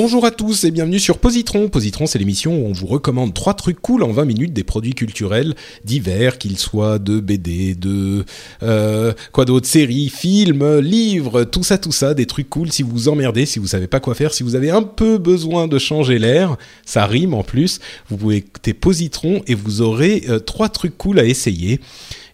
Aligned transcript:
Bonjour 0.00 0.24
à 0.24 0.30
tous 0.30 0.62
et 0.62 0.70
bienvenue 0.70 1.00
sur 1.00 1.18
Positron. 1.18 1.68
Positron, 1.68 2.06
c'est 2.06 2.20
l'émission 2.20 2.56
où 2.56 2.68
on 2.68 2.72
vous 2.72 2.86
recommande 2.86 3.34
trois 3.34 3.54
trucs 3.54 3.80
cool 3.82 4.04
en 4.04 4.12
20 4.12 4.26
minutes 4.26 4.52
des 4.52 4.62
produits 4.62 4.94
culturels 4.94 5.56
divers, 5.84 6.38
qu'ils 6.38 6.56
soient 6.56 7.00
de 7.00 7.18
BD, 7.18 7.74
de 7.74 8.24
euh, 8.62 9.12
quoi 9.32 9.44
d'autre, 9.44 9.66
séries, 9.66 10.08
films, 10.08 10.78
livres, 10.78 11.42
tout 11.42 11.64
ça, 11.64 11.78
tout 11.78 11.90
ça, 11.90 12.14
des 12.14 12.26
trucs 12.26 12.48
cool. 12.48 12.70
Si 12.70 12.84
vous 12.84 12.92
vous 12.92 13.08
emmerdez, 13.08 13.44
si 13.44 13.58
vous 13.58 13.66
savez 13.66 13.88
pas 13.88 13.98
quoi 13.98 14.14
faire, 14.14 14.32
si 14.32 14.44
vous 14.44 14.54
avez 14.54 14.70
un 14.70 14.84
peu 14.84 15.18
besoin 15.18 15.66
de 15.66 15.80
changer 15.80 16.20
l'air, 16.20 16.56
ça 16.86 17.04
rime 17.04 17.34
en 17.34 17.42
plus. 17.42 17.80
Vous 18.08 18.18
pouvez 18.18 18.36
écouter 18.36 18.74
Positron 18.74 19.42
et 19.48 19.56
vous 19.56 19.82
aurez 19.82 20.22
euh, 20.28 20.38
trois 20.38 20.68
trucs 20.68 20.96
cool 20.96 21.18
à 21.18 21.24
essayer. 21.24 21.80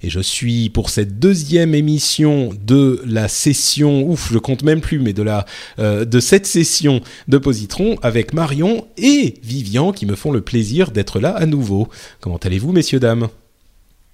Et 0.04 0.10
je 0.10 0.20
suis 0.20 0.68
pour 0.68 0.90
cette 0.90 1.18
deuxième 1.18 1.74
émission 1.74 2.50
de 2.62 3.00
la 3.06 3.26
session, 3.26 4.06
ouf, 4.06 4.30
je 4.30 4.36
compte 4.38 4.62
même 4.62 4.82
plus, 4.82 4.98
mais 4.98 5.14
de 5.14 5.22
la 5.22 5.46
euh, 5.78 6.04
de 6.04 6.20
cette 6.20 6.44
session 6.44 7.00
de 7.26 7.38
Positron 7.38 7.96
avec 8.02 8.34
Marion 8.34 8.86
et 8.98 9.32
Vivian 9.42 9.92
qui 9.92 10.04
me 10.04 10.14
font 10.14 10.30
le 10.30 10.42
plaisir 10.42 10.90
d'être 10.90 11.20
là 11.20 11.30
à 11.30 11.46
nouveau. 11.46 11.88
Comment 12.20 12.36
allez-vous, 12.36 12.72
messieurs 12.72 13.00
dames? 13.00 13.28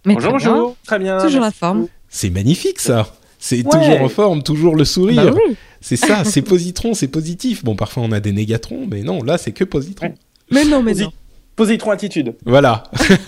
Mais 0.06 0.14
bonjour, 0.14 0.30
très 0.34 0.38
bien. 0.38 0.52
bonjour. 0.52 0.76
Très 0.86 0.98
bien. 1.00 1.18
Toujours 1.18 1.40
la 1.40 1.50
forme. 1.50 1.88
C'est 2.08 2.30
magnifique 2.30 2.78
ça. 2.78 3.12
C'est 3.40 3.56
Ouais. 3.66 3.80
toujours 3.80 4.00
en 4.02 4.08
forme, 4.08 4.42
toujours 4.44 4.76
le 4.76 4.84
sourire. 4.84 5.24
Bah 5.24 5.32
oui. 5.34 5.56
C'est 5.80 5.96
ça, 5.96 6.22
c'est 6.24 6.42
positron, 6.42 6.94
c'est 6.94 7.08
positif. 7.08 7.64
Bon, 7.64 7.74
parfois 7.74 8.04
on 8.04 8.12
a 8.12 8.20
des 8.20 8.30
négatrons, 8.30 8.86
mais 8.88 9.02
non, 9.02 9.24
là 9.24 9.38
c'est 9.38 9.50
que 9.50 9.64
positron. 9.64 10.06
Ouais. 10.06 10.14
Mais 10.52 10.64
non, 10.66 10.84
mais 10.84 10.92
Posi- 10.92 11.02
non. 11.02 11.12
Positron 11.56 11.90
attitude. 11.90 12.36
Voilà. 12.46 12.84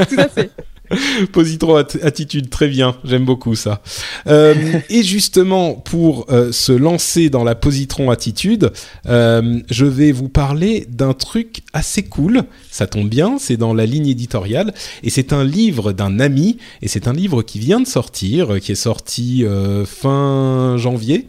Tout 0.09 0.17
à 0.21 0.29
fait. 0.29 0.51
Positron 1.33 1.77
at- 1.77 1.99
attitude, 2.03 2.51
très 2.51 2.69
bien, 2.69 2.97
j'aime 3.05 3.25
beaucoup 3.25 3.55
ça. 3.55 3.83
Euh, 4.27 4.55
et 4.91 5.03
justement, 5.03 5.75
pour 5.75 6.27
euh, 6.31 6.53
se 6.53 6.73
lancer 6.73 7.31
dans 7.31 7.45
la 7.45 7.55
positron 7.55 8.11
attitude, 8.11 8.73
euh, 9.09 9.61
je 9.71 9.87
vais 9.87 10.13
vous 10.13 10.29
parler 10.29 10.87
d'un 10.89 11.13
truc 11.15 11.63
assez 11.73 12.03
cool. 12.03 12.43
Ça 12.71 12.87
tombe 12.87 13.09
bien, 13.09 13.37
c'est 13.39 13.57
dans 13.57 13.75
la 13.75 13.87
ligne 13.87 14.09
éditoriale 14.09 14.73
et 15.03 15.11
c'est 15.11 15.33
un 15.33 15.45
livre 15.45 15.93
d'un 15.93 16.21
ami 16.21 16.59
et 16.81 16.89
c'est 16.89 17.07
un 17.09 17.13
livre 17.13 17.43
qui 17.43 17.59
vient 17.59 17.81
de 17.81 17.87
sortir, 17.87 18.59
qui 18.61 18.73
est 18.73 18.77
sorti 18.77 19.45
fin 19.85 20.77
janvier. 20.79 21.29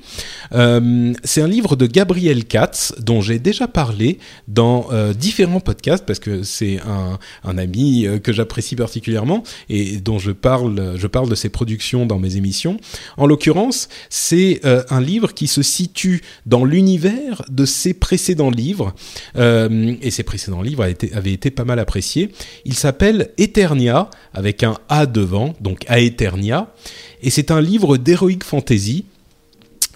C'est 0.52 1.42
un 1.42 1.48
livre 1.48 1.76
de 1.76 1.86
Gabriel 1.86 2.46
Katz 2.46 2.94
dont 3.00 3.22
j'ai 3.22 3.40
déjà 3.40 3.68
parlé 3.68 4.20
dans 4.48 4.88
différents 5.18 5.60
podcasts 5.60 6.06
parce 6.06 6.20
que 6.20 6.44
c'est 6.44 6.80
un, 6.80 7.20
un 7.44 7.58
ami 7.58 8.08
que 8.24 8.32
j'apprécie 8.32 8.76
particulièrement 8.76 9.44
et 9.70 9.98
dont 9.98 10.20
je 10.20 10.32
parle, 10.32 10.96
je 10.98 11.08
parle 11.08 11.30
de 11.30 11.36
ses 11.36 11.50
productions 11.50 12.06
dans 12.06 12.20
mes 12.20 12.36
émissions. 12.36 12.78
En 13.18 13.26
l'occurrence, 13.26 13.90
c'est 14.10 14.62
euh, 14.66 14.84
un 14.90 15.02
livre 15.02 15.34
qui 15.34 15.48
se 15.48 15.62
situe 15.62 16.22
dans 16.46 16.66
l'univers 16.66 17.44
de 17.50 17.66
ses 17.66 17.94
précédents 17.94 18.50
livres 18.50 18.94
euh, 19.36 19.96
et 20.02 20.12
ses 20.12 20.24
précédents 20.24 20.62
livres 20.62 20.84
avaient 21.14 21.34
été, 21.34 21.52
pas 21.52 21.66
mal 21.66 21.80
appréciés. 21.80 22.32
Il 22.66 22.74
s'appelle 22.74 23.32
Eternia 23.38 24.10
avec 24.34 24.64
un 24.64 24.78
A 24.90 25.06
devant, 25.06 25.54
donc 25.62 25.86
Aeternia, 25.90 26.74
et 27.22 27.30
c'est 27.30 27.52
un 27.52 27.62
livre 27.62 27.98
d'heroic 27.98 28.44
fantasy 28.44 29.06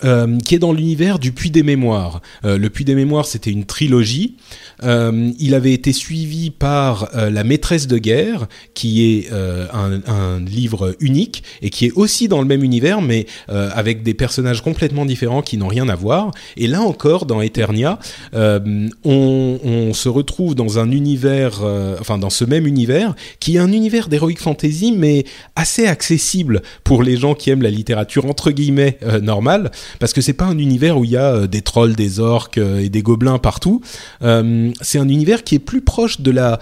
euh, 0.03 0.37
qui 0.37 0.53
est 0.53 0.59
dans 0.59 0.73
l'univers 0.73 1.17
du 1.17 1.31
Puits 1.31 1.49
des 1.49 1.63
Mémoires. 1.63 2.21
Euh, 2.45 2.59
le 2.59 2.69
Puits 2.69 2.85
des 2.85 2.93
Mémoires, 2.93 3.25
c'était 3.25 3.49
une 3.49 3.65
trilogie. 3.65 4.35
Euh, 4.83 5.31
il 5.39 5.55
avait 5.55 5.73
été 5.73 5.91
suivi 5.91 6.51
par 6.51 7.09
La 7.13 7.43
Maîtresse 7.43 7.87
de 7.87 7.97
guerre, 7.97 8.47
qui 8.75 9.03
est 9.03 9.31
un, 9.31 10.39
livre 10.39 10.95
unique 10.99 11.43
et 11.61 11.69
qui 11.69 11.85
est 11.85 11.91
aussi 11.93 12.27
dans 12.27 12.41
le 12.41 12.47
même 12.47 12.63
univers, 12.63 13.01
mais 13.01 13.25
avec 13.47 14.03
des 14.03 14.13
personnages 14.13 14.61
complètement 14.61 15.05
différents 15.05 15.41
qui 15.41 15.57
n'ont 15.57 15.67
rien 15.67 15.89
à 15.89 15.95
voir. 15.95 16.31
Et 16.57 16.67
là 16.67 16.81
encore, 16.81 17.25
dans 17.25 17.41
Eternia, 17.41 17.97
on, 18.33 18.89
on 19.03 19.93
se 19.93 20.09
retrouve 20.09 20.53
dans 20.53 20.79
un 20.79 20.91
univers, 20.91 21.61
enfin 21.99 22.17
dans 22.17 22.29
ce 22.29 22.45
même 22.45 22.67
univers, 22.67 23.15
qui 23.39 23.55
est 23.55 23.59
un 23.59 23.71
univers 23.71 24.09
d'heroic 24.09 24.37
fantasy, 24.37 24.93
mais 24.95 25.25
assez 25.55 25.87
accessible 25.87 26.61
pour 26.83 27.01
les 27.03 27.17
gens 27.17 27.33
qui 27.33 27.49
aiment 27.49 27.63
la 27.63 27.71
littérature 27.71 28.25
entre 28.25 28.51
guillemets 28.51 28.99
normale 29.21 29.71
parce 29.99 30.13
que 30.13 30.21
c'est 30.21 30.33
pas 30.33 30.45
un 30.45 30.57
univers 30.57 30.97
où 30.97 31.03
il 31.05 31.11
y 31.11 31.17
a 31.17 31.33
euh, 31.33 31.47
des 31.47 31.61
trolls, 31.61 31.95
des 31.95 32.19
orques 32.19 32.57
euh, 32.57 32.79
et 32.79 32.89
des 32.89 33.01
gobelins 33.01 33.37
partout. 33.39 33.81
Euh, 34.21 34.71
c'est 34.81 34.99
un 34.99 35.09
univers 35.09 35.43
qui 35.43 35.55
est 35.55 35.59
plus 35.59 35.81
proche 35.81 36.21
de 36.21 36.31
la 36.31 36.59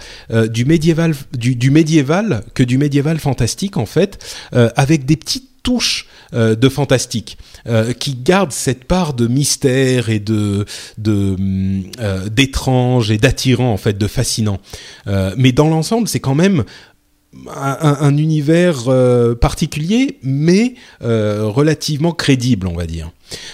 du 0.48 0.64
médiéval 0.64 1.14
du, 1.36 1.70
médiéval 1.70 2.42
que 2.54 2.62
du 2.62 2.78
médiéval 2.78 3.18
fantastique 3.18 3.76
en 3.76 3.86
fait, 3.86 4.18
avec 4.52 5.04
des 5.04 5.16
petites 5.16 5.48
touches 5.62 6.06
de 6.32 6.68
fantastique 6.68 7.38
qui 7.98 8.14
gardent 8.14 8.52
cette 8.52 8.84
part 8.84 9.14
de 9.14 9.26
mystère 9.26 10.08
et 10.08 10.20
de 10.20 10.64
euh, 11.08 12.28
d'étrange 12.30 13.10
et 13.10 13.18
d'attirant 13.18 13.72
en 13.72 13.76
fait 13.76 13.96
de 13.98 14.06
fascinant 14.06 14.58
mais 15.36 15.52
dans 15.52 15.68
l'ensemble 15.68 16.08
c'est 16.08 16.20
quand 16.20 16.34
même 16.34 16.64
un, 17.54 17.76
un- 17.80 17.98
un 18.00 18.16
univers 18.16 18.84
particulier, 19.40 20.18
mais 20.22 20.74
relativement 21.00 22.12
crédible, 22.12 22.66
on 22.66 22.74
va 22.74 22.86
dire. 22.86 23.10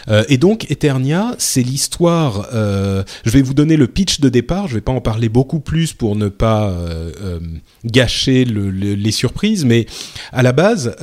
Euh, 0.09 0.25
et 0.29 0.37
donc, 0.39 0.71
Eternia, 0.71 1.35
c'est 1.39 1.63
l'histoire. 1.63 2.49
euh, 2.53 3.03
je 3.25 3.31
vais 3.31 3.43
vous 3.43 3.55
donner 3.55 3.77
le 3.77 3.87
pitch 3.87 4.21
de 4.21 4.29
départ. 4.29 4.69
Je 4.69 4.75
vais 4.75 4.81
pas 4.81 4.93
en 4.93 5.01
parler 5.01 5.29
beaucoup 5.29 5.61
plus 5.61 5.93
pour 5.93 6.17
ne 6.17 6.29
pas 6.29 6.69
euh, 6.71 7.39
gâcher 7.85 8.45
le- 8.45 8.71
le- 8.71 8.95
les 8.95 9.11
surprises, 9.13 9.65
mais 9.65 9.87
à 10.33 10.43
la 10.43 10.53
base, 10.53 10.97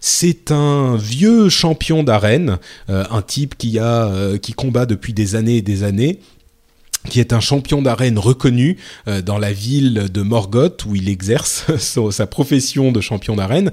c'est 0.00 0.50
un 0.50 0.96
vieux 0.96 1.48
champion 1.48 2.02
d'arène, 2.02 2.58
un 2.88 3.22
type 3.22 3.56
qui 3.56 3.78
combat 4.56 4.86
depuis 4.86 5.12
des 5.12 5.34
années 5.34 5.56
et 5.58 5.62
des 5.62 5.82
années 5.82 6.18
qui 7.08 7.20
est 7.20 7.32
un 7.32 7.40
champion 7.40 7.82
d'arène 7.82 8.18
reconnu 8.18 8.76
euh, 9.08 9.22
dans 9.22 9.38
la 9.38 9.52
ville 9.52 10.08
de 10.12 10.22
Morgoth 10.22 10.84
où 10.86 10.94
il 10.94 11.08
exerce 11.08 11.66
sa 12.10 12.26
profession 12.26 12.92
de 12.92 13.00
champion 13.00 13.36
d'arène, 13.36 13.72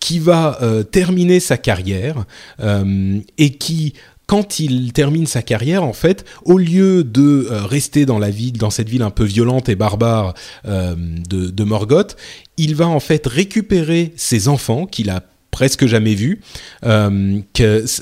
qui 0.00 0.18
va 0.18 0.58
euh, 0.62 0.82
terminer 0.82 1.40
sa 1.40 1.56
carrière 1.56 2.24
euh, 2.60 3.18
et 3.38 3.50
qui 3.50 3.94
quand 4.26 4.58
il 4.58 4.92
termine 4.92 5.24
sa 5.26 5.40
carrière, 5.40 5.84
en 5.84 5.92
fait, 5.92 6.24
au 6.44 6.58
lieu 6.58 7.04
de 7.04 7.46
rester 7.48 8.06
dans 8.06 8.18
la 8.18 8.28
ville, 8.28 8.58
dans 8.58 8.70
cette 8.70 8.88
ville 8.88 9.02
un 9.02 9.10
peu 9.10 9.22
violente 9.22 9.68
et 9.68 9.76
barbare 9.76 10.34
de, 10.64 11.14
de 11.28 11.64
Morgoth, 11.64 12.16
il 12.56 12.74
va 12.74 12.88
en 12.88 12.98
fait 12.98 13.24
récupérer 13.24 14.12
ses 14.16 14.48
enfants 14.48 14.86
qu'il 14.86 15.10
a 15.10 15.22
presque 15.56 15.86
jamais 15.86 16.14
vus, 16.14 16.40
euh, 16.84 17.40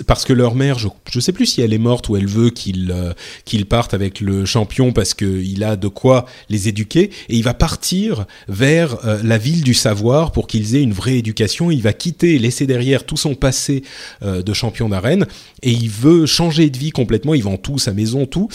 parce 0.08 0.24
que 0.24 0.32
leur 0.32 0.56
mère, 0.56 0.80
je 0.80 0.88
ne 1.14 1.20
sais 1.20 1.30
plus 1.30 1.46
si 1.46 1.60
elle 1.60 1.72
est 1.72 1.78
morte 1.78 2.08
ou 2.08 2.16
elle 2.16 2.26
veut 2.26 2.50
qu'il 2.50 2.90
euh, 2.90 3.12
qu'il 3.44 3.66
parte 3.66 3.94
avec 3.94 4.20
le 4.20 4.44
champion 4.44 4.92
parce 4.92 5.14
qu'il 5.14 5.62
a 5.62 5.76
de 5.76 5.86
quoi 5.86 6.26
les 6.48 6.66
éduquer, 6.66 7.12
et 7.28 7.36
il 7.36 7.44
va 7.44 7.54
partir 7.54 8.26
vers 8.48 9.06
euh, 9.06 9.20
la 9.22 9.38
ville 9.38 9.62
du 9.62 9.72
savoir 9.72 10.32
pour 10.32 10.48
qu'ils 10.48 10.74
aient 10.74 10.82
une 10.82 10.92
vraie 10.92 11.18
éducation. 11.18 11.70
Il 11.70 11.80
va 11.80 11.92
quitter 11.92 12.40
laisser 12.40 12.66
derrière 12.66 13.06
tout 13.06 13.16
son 13.16 13.36
passé 13.36 13.84
euh, 14.24 14.42
de 14.42 14.52
champion 14.52 14.88
d'arène, 14.88 15.24
et 15.62 15.70
il 15.70 15.90
veut 15.90 16.26
changer 16.26 16.70
de 16.70 16.76
vie 16.76 16.90
complètement. 16.90 17.34
Il 17.34 17.44
vend 17.44 17.56
tout, 17.56 17.78
sa 17.78 17.92
maison, 17.92 18.26
tout, 18.26 18.48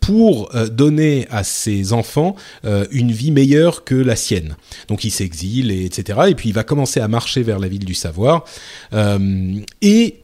pour 0.00 0.50
donner 0.70 1.26
à 1.30 1.42
ses 1.42 1.92
enfants 1.92 2.36
une 2.90 3.12
vie 3.12 3.30
meilleure 3.30 3.84
que 3.84 3.94
la 3.94 4.14
sienne. 4.14 4.56
Donc 4.88 5.04
il 5.04 5.10
s'exile, 5.10 5.70
et 5.70 5.86
etc. 5.86 6.20
Et 6.28 6.34
puis 6.34 6.50
il 6.50 6.54
va 6.54 6.64
commencer 6.64 7.00
à 7.00 7.08
marcher 7.08 7.42
vers 7.42 7.58
la 7.58 7.68
ville 7.68 7.84
du 7.84 7.94
savoir. 7.94 8.25
Euh, 8.92 9.60
et 9.82 10.22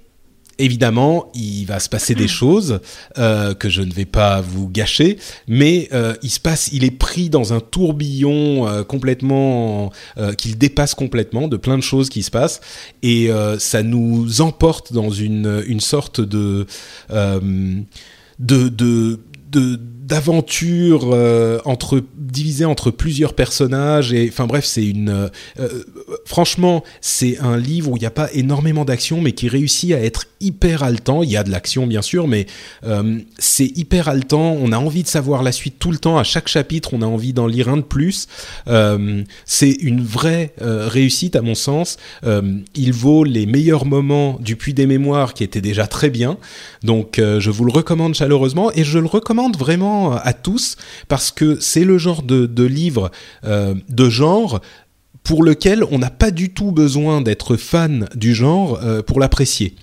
évidemment, 0.59 1.31
il 1.35 1.65
va 1.65 1.81
se 1.81 1.89
passer 1.89 2.15
des 2.15 2.29
choses 2.43 2.81
euh, 3.19 3.55
que 3.55 3.69
je 3.69 3.83
ne 3.83 3.93
vais 3.93 4.05
pas 4.05 4.41
vous 4.41 4.69
gâcher, 4.69 5.19
mais 5.49 5.89
euh, 5.93 6.15
il 6.23 6.31
se 6.31 6.41
passe, 6.41 6.71
il 6.73 6.85
est 6.85 6.91
pris 6.91 7.29
dans 7.29 7.53
un 7.53 7.61
tourbillon 7.61 8.69
euh, 8.69 8.85
complètement 8.85 9.91
qu'il 10.39 10.59
dépasse 10.59 10.95
complètement 10.95 11.49
de 11.49 11.57
plein 11.57 11.77
de 11.77 11.83
choses 11.83 12.09
qui 12.09 12.23
se 12.23 12.31
passent 12.31 12.61
et 13.03 13.31
ça 13.59 13.83
nous 13.83 14.41
emporte 14.41 14.93
dans 14.93 15.11
une 15.11 15.63
une 15.67 15.81
sorte 15.81 16.21
de 16.21 16.67
de 17.11 17.85
de, 18.39 19.19
de 19.51 19.81
d'aventure 20.13 21.09
euh, 21.15 21.59
entre 21.65 22.03
divisée 22.19 22.67
entre 22.67 22.91
plusieurs 22.91 23.33
personnages 23.33 24.13
et 24.13 24.29
enfin 24.29 24.47
bref 24.47 24.67
c'est 24.67 24.85
une 24.85 25.09
euh, 25.09 25.29
euh, 25.59 25.85
franchement 26.27 26.85
c'est 27.01 27.39
un 27.39 27.57
livre 27.57 27.91
où 27.91 27.97
il 27.97 28.01
n'y 28.01 28.07
a 28.07 28.11
pas 28.11 28.29
énormément 28.35 28.85
d'action 28.85 29.23
mais 29.23 29.33
qui 29.33 29.49
réussit 29.49 29.93
à 29.93 30.01
être 30.03 30.27
hyper 30.41 30.83
haletant. 30.83 31.23
Il 31.23 31.31
y 31.31 31.39
a 31.39 31.45
de 31.45 31.51
l'action 31.51 31.87
bien 31.87 32.03
sûr 32.03 32.29
mais 32.29 32.47
c'est 33.39 33.79
hyper 33.79 34.09
haletant. 34.09 34.59
On 34.61 34.73
a 34.73 34.77
envie 34.77 35.03
de 35.03 35.09
savoir 35.09 35.43
la 35.43 35.53
suite 35.53 35.77
tout 35.79 35.93
le 35.93 35.99
temps. 35.99 36.19
À 36.19 36.25
chaque 36.25 36.49
chapitre 36.49 36.93
on 36.93 37.01
a 37.01 37.07
envie 37.07 37.33
d'en 37.33 37.47
lire 37.47 37.69
un 37.71 37.79
de 37.79 37.83
plus. 37.83 38.27
C'est 39.47 39.71
une 39.71 40.03
vraie 40.03 40.53
réussite 40.61 41.37
à 41.37 41.43
mon 41.43 41.55
sens. 41.55 41.97
Il 42.75 42.93
vaut 42.93 43.25
les 43.25 43.47
meilleurs 43.47 43.87
moments 43.87 44.37
du 44.41 44.57
puits 44.57 44.75
des 44.75 44.87
mémoires 44.87 45.33
qui 45.33 45.45
était 45.45 45.61
déjà 45.63 45.87
très 45.87 46.11
bien. 46.11 46.37
Donc 46.83 47.19
je 47.19 47.51
vous 47.51 47.65
le 47.65 47.73
recommande 47.73 48.15
chaleureusement 48.15 48.73
et 48.75 48.85
je 48.85 48.99
le 48.99 49.07
recommande 49.07 49.57
vraiment 49.57 50.02
à 50.11 50.33
tous 50.33 50.77
parce 51.09 51.31
que 51.31 51.59
c'est 51.61 51.85
le 51.85 51.99
genre 51.99 52.23
de, 52.23 52.65
livre 52.65 53.11
euh, 53.45 53.75
de 53.89 54.09
genre 54.09 54.61
pour 55.23 55.45
lequel 55.45 55.85
on 55.91 55.99
n'a 55.99 56.11
pas 56.11 56.31
du 56.31 56.51
tout 56.51 56.73
besoin 56.73 57.21
d'être 57.21 57.57
fan 57.57 58.09
du 58.15 58.35
genre 58.35 58.81
euh, 58.83 59.03
pour 59.03 59.21
l'apprécier. 59.21 59.77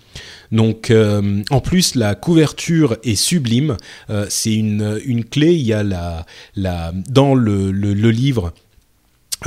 Donc, 0.51 0.89
euh, 0.89 1.43
en 1.51 1.61
plus, 1.61 1.95
la 1.95 2.15
couverture 2.15 2.97
est 3.03 3.15
sublime. 3.15 3.77
c'est 4.29 4.55
une, 4.55 5.23
clé. 5.29 5.53
Il 5.53 5.61
y 5.61 5.73
a 5.73 5.83
la, 5.83 6.91
dans 7.07 7.35
le 7.35 7.71
livre 8.09 8.51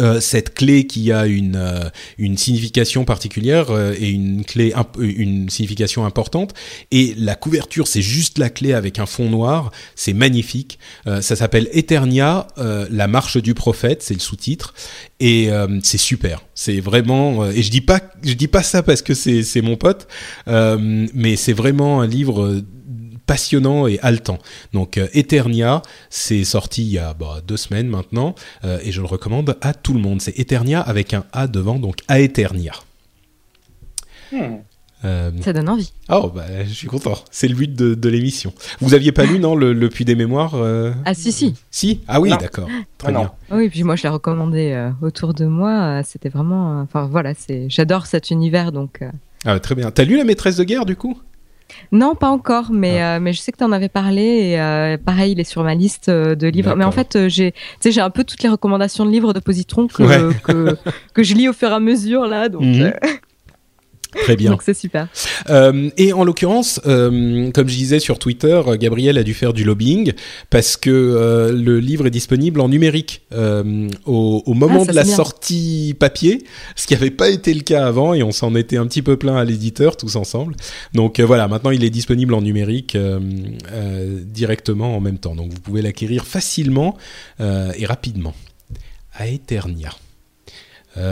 euh, 0.01 0.21
cette 0.21 0.55
clé 0.55 0.87
qui 0.87 1.13
a 1.13 1.27
une, 1.27 1.57
euh, 1.57 1.91
une 2.17 2.39
signification 2.39 3.05
particulière 3.05 3.71
euh, 3.71 3.95
et 3.99 4.09
une 4.09 4.43
clé 4.43 4.73
une 4.99 5.51
signification 5.51 6.07
importante. 6.07 6.55
Et 6.91 7.15
la 7.19 7.35
couverture 7.35 7.87
c'est 7.87 8.01
juste 8.01 8.39
la 8.39 8.49
clé 8.49 8.73
avec 8.73 8.99
un 8.99 9.07
fond 9.07 9.29
noir. 9.29 9.71
C'est 9.95 10.15
magnifique. 10.15 10.79
Ça 11.07 11.37
s'appelle 11.37 11.69
Eternia 11.73 12.47
la 12.57 13.07
marche 13.07 13.37
du 13.37 13.55
prophète 13.55 14.03
c'est 14.03 14.15
le 14.15 14.21
sous-titre. 14.21 14.75
Et 15.21 15.51
c'est 15.83 15.99
super. 15.99 16.43
C'est 16.55 16.81
vraiment 16.81 17.47
et 17.47 17.63
je 17.63 17.71
dis 17.71 17.81
pas 17.81 18.01
je 18.23 18.35
dis 18.35 18.49
pas 18.49 18.63
ça 18.63 18.83
parce 18.83 19.03
que 19.03 19.15
c'est 19.15 19.63
mon 19.63 19.77
pote 19.77 20.07
mais 20.47 21.37
c'est 21.37 21.53
vraiment 21.53 22.01
un 22.01 22.07
livre 22.07 22.63
passionnant 23.27 23.87
et 23.87 23.99
haletant. 24.03 24.39
Donc 24.73 24.99
euh, 24.99 25.09
Eternia, 25.15 25.83
c'est 26.11 26.45
sorti 26.45 26.83
il 26.83 26.93
y 26.93 26.99
a 26.99 27.15
bah, 27.15 27.41
deux 27.47 27.57
semaines 27.57 27.89
maintenant, 27.89 28.35
euh, 28.65 28.79
et 28.83 28.93
je 28.93 29.01
le 29.01 29.07
recommande 29.07 29.57
à 29.61 29.75
tout 29.75 29.95
le 29.95 30.01
monde. 30.01 30.21
C'est 30.21 30.39
Eternia 30.39 30.81
avec 30.81 31.15
un 31.15 31.25
A 31.33 31.47
devant, 31.47 31.79
donc 31.79 31.99
Aeternia. 32.09 32.73
Hmm. 34.33 34.57
Euh, 35.05 35.33
Ça 35.41 35.53
donne 35.53 35.69
envie. 35.69 35.93
Oh, 36.11 36.31
bah, 36.33 36.65
je 36.65 36.73
suis 36.73 36.87
content. 36.87 37.15
C'est 37.33 37.49
le 37.49 37.57
but 37.57 37.75
de, 37.75 38.09
l'émission. 38.09 38.55
Vous 38.81 38.95
aviez 38.95 39.11
pas 39.11 39.25
lu, 39.25 39.41
non, 39.41 39.57
le, 39.57 39.73
le 39.73 39.89
Puits 39.89 40.05
des 40.05 40.15
Mémoires 40.15 40.55
Ah, 41.05 41.13
si, 41.13 41.33
si. 41.33 41.55
Si? 41.73 42.03
Ah 42.07 42.21
oui, 42.21 42.31
d'accord. 42.31 42.69
Très 42.99 43.11
bien. 43.11 43.33
Oui, 43.51 43.69
puis 43.69 43.83
moi, 43.83 43.97
je 43.97 44.05
l'ai 44.05 44.09
recommandé 44.11 44.91
autour 45.03 45.35
de 45.35 45.45
moi. 45.45 46.05
C'était 46.05 46.29
vraiment. 46.29 46.81
Enfin, 46.83 47.09
voilà, 47.11 47.33
j'adore 47.67 48.07
cet 48.07 48.31
univers, 48.31 48.71
donc. 48.71 49.01
Ah, 49.45 49.59
très 49.59 49.75
bien. 49.75 49.91
T'as 49.91 50.05
lu 50.05 50.17
La 50.17 50.23
maîtresse 50.23 50.57
de 50.57 50.63
guerre, 50.63 50.87
du 50.87 50.95
coup? 50.95 51.21
Non, 51.93 52.15
pas 52.15 52.29
encore, 52.29 52.71
mais, 52.71 53.01
ah. 53.01 53.17
euh, 53.17 53.21
mais 53.21 53.33
je 53.33 53.41
sais 53.41 53.53
que 53.53 53.59
tu 53.59 53.65
en 53.65 53.73
avais 53.73 53.89
parlé 53.89 54.23
et 54.23 54.61
euh, 54.61 54.97
pareil, 54.97 55.33
il 55.33 55.41
est 55.41 55.45
sur 55.45 55.63
ma 55.63 55.75
liste 55.75 56.09
euh, 56.09 56.35
de 56.35 56.47
livres. 56.49 56.75
Mais 56.77 56.85
en 56.85 56.93
fait, 56.93 57.29
j'ai 57.29 57.55
j'ai 57.85 58.01
un 58.01 58.11
peu 58.11 58.25
toutes 58.25 58.43
les 58.43 58.49
recommandations 58.49 59.05
de 59.05 59.11
livres 59.11 59.33
de 59.33 59.41
Positron 59.41 59.89
que, 59.89 60.33
que, 60.43 60.77
que, 61.15 61.23
je 61.23 61.35
lis 61.35 61.49
au 61.49 61.53
fur 61.53 61.69
et 61.69 61.75
à 61.75 61.81
mesure 61.81 62.27
là. 62.27 62.49
Donc, 62.49 62.63
mhm. 62.63 62.93
Très 64.13 64.37
bien. 64.37 64.51
Donc 64.53 64.63
c'est 64.63 64.75
super. 64.75 65.09
Euh, 65.51 65.91
et 65.97 66.13
en 66.13 66.25
l'occurrence, 66.25 66.81
euh, 66.87 67.51
comme 67.51 67.69
je 67.69 67.77
disais 67.77 67.99
sur 67.99 68.19
Twitter, 68.19 68.61
Gabriel 68.79 69.19
a 69.19 69.23
dû 69.23 69.35
faire 69.35 69.53
du 69.53 69.65
lobbying 69.65 70.13
parce 70.51 70.77
que 70.77 70.91
euh, 70.91 71.53
le 71.53 71.81
livre 71.81 72.07
est 72.07 72.11
disponible 72.11 72.61
en 72.61 72.69
numérique 72.69 73.23
au, 73.33 74.43
au, 74.45 74.55
moment 74.55 74.83
ah, 74.83 74.91
de 74.91 74.97
la 74.97 75.05
sortie 75.05 75.97
papier, 75.99 76.45
ce 76.77 76.87
qui 76.87 76.95
n'avait 76.95 77.11
pas 77.11 77.31
été 77.31 77.55
le 77.55 77.63
cas 77.63 77.87
avant 77.87 78.15
et 78.15 78.23
on 78.23 78.33
s'en 78.33 78.55
était 78.55 78.77
un 78.77 78.87
petit 78.87 79.03
peu 79.03 79.17
plein 79.17 79.37
à 79.37 79.45
l'éditeur 79.45 79.97
tous 79.97 80.17
ensemble. 80.17 80.55
Donc 80.93 81.21
voilà, 81.21 81.49
maintenant 81.49 81.71
il 81.71 81.85
est 81.85 81.91
disponible 81.91 82.35
en 82.35 82.43
numérique 82.43 82.97
directement 84.25 84.97
en 84.97 85.01
même 85.01 85.19
temps. 85.19 85.35
Donc 85.35 85.53
vous 85.53 85.61
pouvez 85.61 85.83
l'acquérir 85.83 86.25
facilement 86.25 86.97
et 87.41 87.87
rapidement. 87.87 88.35
À 89.15 89.29
Eternia. 89.29 89.91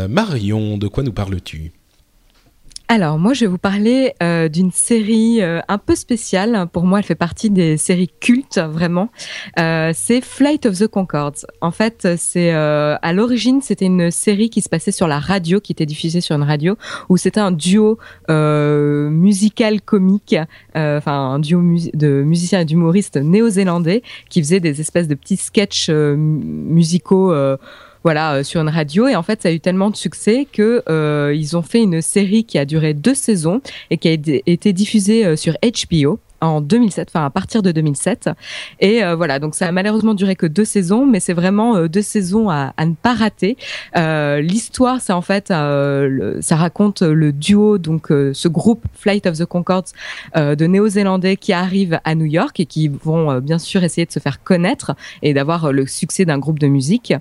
Marion, 0.08 0.78
de 0.78 0.88
quoi 0.88 1.02
nous 1.02 1.12
parles-tu? 1.12 1.72
Alors 2.90 3.20
moi 3.20 3.34
je 3.34 3.42
vais 3.42 3.46
vous 3.46 3.56
parler 3.56 4.14
euh, 4.20 4.48
d'une 4.48 4.72
série 4.72 5.40
euh, 5.42 5.60
un 5.68 5.78
peu 5.78 5.94
spéciale. 5.94 6.66
Pour 6.72 6.82
moi 6.82 6.98
elle 6.98 7.04
fait 7.04 7.14
partie 7.14 7.48
des 7.48 7.76
séries 7.76 8.10
cultes 8.20 8.58
vraiment. 8.58 9.10
Euh, 9.60 9.92
c'est 9.94 10.20
Flight 10.20 10.66
of 10.66 10.76
the 10.76 10.88
Concords. 10.88 11.46
En 11.60 11.70
fait 11.70 12.08
c'est 12.18 12.50
à 12.50 13.12
l'origine 13.12 13.62
c'était 13.62 13.86
une 13.86 14.10
série 14.10 14.50
qui 14.50 14.60
se 14.60 14.68
passait 14.68 14.90
sur 14.90 15.06
la 15.06 15.20
radio, 15.20 15.60
qui 15.60 15.70
était 15.70 15.86
diffusée 15.86 16.20
sur 16.20 16.34
une 16.34 16.42
radio, 16.42 16.76
où 17.08 17.16
c'était 17.16 17.38
un 17.38 17.52
duo 17.52 17.96
musical 18.28 19.80
comique, 19.82 20.34
enfin 20.74 21.34
un 21.34 21.38
duo 21.38 21.62
de 21.94 22.24
musiciens 22.24 22.58
et 22.58 22.64
d'humoristes 22.64 23.18
néo-zélandais 23.18 24.02
qui 24.28 24.42
faisaient 24.42 24.58
des 24.58 24.80
espèces 24.80 25.06
de 25.06 25.14
petits 25.14 25.36
sketchs 25.36 25.90
musicaux 25.90 27.32
voilà 28.02 28.34
euh, 28.34 28.42
sur 28.42 28.60
une 28.60 28.68
radio 28.68 29.08
et 29.08 29.16
en 29.16 29.22
fait 29.22 29.42
ça 29.42 29.48
a 29.48 29.52
eu 29.52 29.60
tellement 29.60 29.90
de 29.90 29.96
succès 29.96 30.46
que 30.50 30.82
euh, 30.88 31.34
ils 31.36 31.56
ont 31.56 31.62
fait 31.62 31.82
une 31.82 32.00
série 32.00 32.44
qui 32.44 32.58
a 32.58 32.64
duré 32.64 32.94
deux 32.94 33.14
saisons 33.14 33.60
et 33.90 33.98
qui 33.98 34.08
a 34.08 34.12
été 34.12 34.72
diffusée 34.72 35.26
euh, 35.26 35.36
sur 35.36 35.54
HBO 35.62 36.18
en 36.42 36.62
2007, 36.62 37.10
enfin 37.10 37.26
à 37.26 37.28
partir 37.28 37.60
de 37.60 37.70
2007. 37.70 38.30
Et 38.80 39.02
voilà, 39.14 39.38
donc 39.38 39.54
ça 39.54 39.66
a 39.66 39.72
malheureusement 39.72 40.14
duré 40.14 40.36
que 40.36 40.46
deux 40.46 40.64
saisons, 40.64 41.04
mais 41.04 41.20
c'est 41.20 41.34
vraiment 41.34 41.86
deux 41.86 42.00
saisons 42.00 42.48
à, 42.48 42.72
à, 42.78 42.86
ne 42.86 42.94
pas 42.94 43.12
rater. 43.12 43.58
Euh, 43.98 44.40
L'histoire, 44.40 45.02
c'est 45.02 45.12
en 45.12 45.20
fait, 45.20 45.48
ça 45.48 46.56
raconte 46.56 47.02
le 47.02 47.34
duo, 47.34 47.76
donc 47.76 48.06
ce 48.08 48.48
groupe 48.48 48.86
Flight 48.94 49.26
of 49.26 49.36
the 49.36 49.44
Concords 49.44 49.92
de 50.34 50.64
Néo-Zélandais 50.66 51.36
qui 51.36 51.52
arrivent 51.52 52.00
à 52.04 52.14
New 52.14 52.24
York 52.24 52.58
et 52.58 52.64
qui 52.64 52.88
vont 52.88 53.38
bien 53.40 53.58
sûr 53.58 53.84
essayer 53.84 54.06
de 54.06 54.12
se 54.12 54.18
faire 54.18 54.42
connaître 54.42 54.92
et 55.20 55.34
d'avoir 55.34 55.74
le 55.74 55.86
succès 55.86 56.24
d'un 56.24 56.38
groupe 56.38 56.58
de 56.58 56.68
musique. 56.68 57.12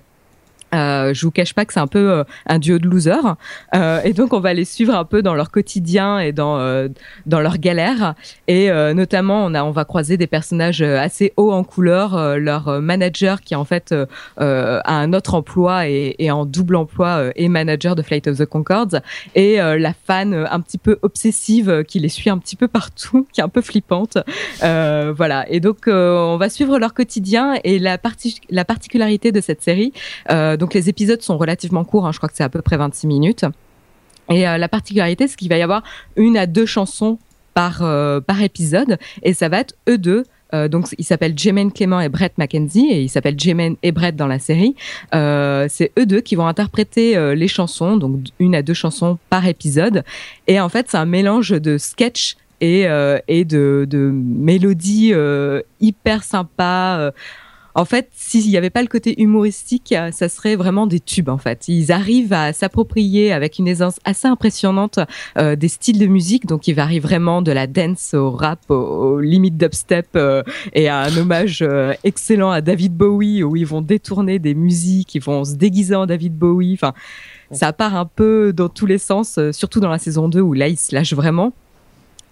Euh, 0.74 1.14
je 1.14 1.24
vous 1.24 1.30
cache 1.30 1.54
pas 1.54 1.64
que 1.64 1.72
c'est 1.72 1.80
un 1.80 1.86
peu 1.86 2.10
euh, 2.10 2.24
un 2.46 2.58
duo 2.58 2.78
de 2.78 2.86
losers. 2.86 3.36
Euh, 3.74 4.00
et 4.04 4.12
donc 4.12 4.32
on 4.32 4.40
va 4.40 4.54
les 4.54 4.64
suivre 4.64 4.94
un 4.94 5.04
peu 5.04 5.22
dans 5.22 5.34
leur 5.34 5.50
quotidien 5.50 6.18
et 6.18 6.32
dans 6.32 6.58
euh, 6.58 6.88
dans 7.26 7.40
leurs 7.40 7.58
galères 7.58 8.14
et 8.48 8.70
euh, 8.70 8.94
notamment 8.94 9.44
on 9.44 9.54
a 9.54 9.62
on 9.64 9.70
va 9.70 9.84
croiser 9.84 10.16
des 10.16 10.26
personnages 10.26 10.82
assez 10.82 11.32
hauts 11.36 11.52
en 11.52 11.64
couleur. 11.64 12.38
Leur 12.38 12.80
manager 12.80 13.40
qui 13.40 13.54
en 13.54 13.64
fait 13.64 13.94
a 14.36 14.80
un 14.86 15.12
autre 15.12 15.34
emploi 15.34 15.88
et, 15.88 16.16
et 16.18 16.30
en 16.30 16.44
double 16.44 16.76
emploi 16.76 17.30
et 17.36 17.48
manager 17.48 17.94
de 17.94 18.02
Flight 18.02 18.26
of 18.28 18.38
the 18.38 18.46
Concords. 18.46 19.00
Et 19.34 19.56
la 19.56 19.92
fan 19.92 20.46
un 20.50 20.60
petit 20.60 20.78
peu 20.78 20.98
obsessive 21.02 21.84
qui 21.86 21.98
les 21.98 22.08
suit 22.08 22.30
un 22.30 22.38
petit 22.38 22.56
peu 22.56 22.68
partout 22.68 23.26
qui 23.32 23.40
est 23.40 23.44
un 23.44 23.48
peu 23.48 23.62
flippante. 23.62 24.18
Voilà. 24.60 25.44
Et 25.48 25.60
donc 25.60 25.86
on 25.86 26.36
va 26.36 26.48
suivre 26.48 26.78
leur 26.78 26.94
quotidien 26.94 27.54
et 27.64 27.78
la 27.78 27.98
partie 27.98 28.40
la 28.50 28.64
particularité 28.64 29.32
de 29.32 29.40
cette 29.40 29.62
série 29.62 29.92
donc 30.60 30.74
les 30.74 30.88
épisodes 30.90 31.22
sont 31.22 31.38
relativement 31.38 31.84
courts, 31.84 32.06
hein, 32.06 32.12
je 32.12 32.18
crois 32.18 32.28
que 32.28 32.36
c'est 32.36 32.44
à 32.44 32.50
peu 32.50 32.60
près 32.62 32.76
26 32.76 33.06
minutes. 33.06 33.46
Et 34.28 34.46
euh, 34.46 34.58
la 34.58 34.68
particularité, 34.68 35.26
c'est 35.26 35.36
qu'il 35.36 35.48
va 35.48 35.56
y 35.56 35.62
avoir 35.62 35.82
une 36.16 36.36
à 36.36 36.46
deux 36.46 36.66
chansons 36.66 37.18
par, 37.54 37.82
euh, 37.82 38.20
par 38.20 38.40
épisode, 38.42 38.98
et 39.22 39.32
ça 39.32 39.48
va 39.48 39.60
être 39.60 39.74
eux 39.88 39.98
deux. 39.98 40.24
Euh, 40.52 40.68
donc, 40.68 40.86
ils 40.98 41.04
s'appellent 41.04 41.38
Jemaine 41.38 41.72
Clément 41.72 42.00
et 42.00 42.10
Brett 42.10 42.36
McKenzie, 42.36 42.88
et 42.90 43.02
ils 43.02 43.08
s'appellent 43.08 43.40
Jemaine 43.40 43.76
et 43.82 43.90
Brett 43.90 44.14
dans 44.14 44.26
la 44.26 44.38
série. 44.38 44.76
c'est 45.12 45.92
eux 45.98 46.06
deux 46.06 46.20
qui 46.20 46.36
vont 46.36 46.46
interpréter 46.46 47.34
les 47.34 47.48
chansons, 47.48 47.96
donc 47.96 48.20
une 48.38 48.54
à 48.54 48.62
deux 48.62 48.74
chansons 48.74 49.18
par 49.30 49.46
épisode. 49.46 50.04
Et 50.46 50.60
en 50.60 50.68
fait, 50.68 50.86
c'est 50.90 50.98
un 50.98 51.06
mélange 51.06 51.50
de 51.50 51.78
sketch 51.78 52.36
et, 52.60 52.86
et 53.28 53.44
de, 53.44 53.86
de 53.88 54.10
mélodies 54.12 55.14
hyper 55.80 56.22
sympa 56.22 57.12
en 57.74 57.84
fait, 57.84 58.08
s'il 58.12 58.48
n'y 58.48 58.56
avait 58.56 58.70
pas 58.70 58.82
le 58.82 58.88
côté 58.88 59.20
humoristique, 59.20 59.94
ça 60.12 60.28
serait 60.28 60.56
vraiment 60.56 60.86
des 60.86 61.00
tubes 61.00 61.28
en 61.28 61.38
fait. 61.38 61.68
Ils 61.68 61.92
arrivent 61.92 62.32
à 62.32 62.52
s'approprier 62.52 63.32
avec 63.32 63.58
une 63.58 63.68
aisance 63.68 63.98
assez 64.04 64.28
impressionnante 64.28 64.98
euh, 65.38 65.56
des 65.56 65.68
styles 65.68 65.98
de 65.98 66.06
musique, 66.06 66.46
donc 66.46 66.66
il 66.68 66.74
varie 66.74 66.98
vraiment 66.98 67.42
de 67.42 67.52
la 67.52 67.66
dance 67.66 68.14
au 68.14 68.30
rap, 68.30 68.70
aux, 68.70 69.20
limites 69.20 69.56
dubstep 69.56 70.08
euh, 70.16 70.42
et 70.72 70.88
à 70.88 71.00
un 71.00 71.16
hommage 71.16 71.62
euh, 71.62 71.94
excellent 72.04 72.50
à 72.50 72.60
David 72.60 72.96
Bowie 72.96 73.42
où 73.42 73.56
ils 73.56 73.66
vont 73.66 73.82
détourner 73.82 74.38
des 74.38 74.54
musiques, 74.54 75.14
ils 75.14 75.22
vont 75.22 75.44
se 75.44 75.54
déguiser 75.54 75.94
en 75.94 76.06
David 76.06 76.36
Bowie. 76.36 76.74
Enfin, 76.74 76.92
ça 77.52 77.72
part 77.72 77.96
un 77.96 78.06
peu 78.06 78.52
dans 78.52 78.68
tous 78.68 78.86
les 78.86 78.98
sens, 78.98 79.38
surtout 79.52 79.80
dans 79.80 79.90
la 79.90 79.98
saison 79.98 80.28
2 80.28 80.40
où 80.40 80.52
là 80.52 80.68
ils 80.68 80.78
se 80.78 80.94
lâchent 80.94 81.14
vraiment. 81.14 81.52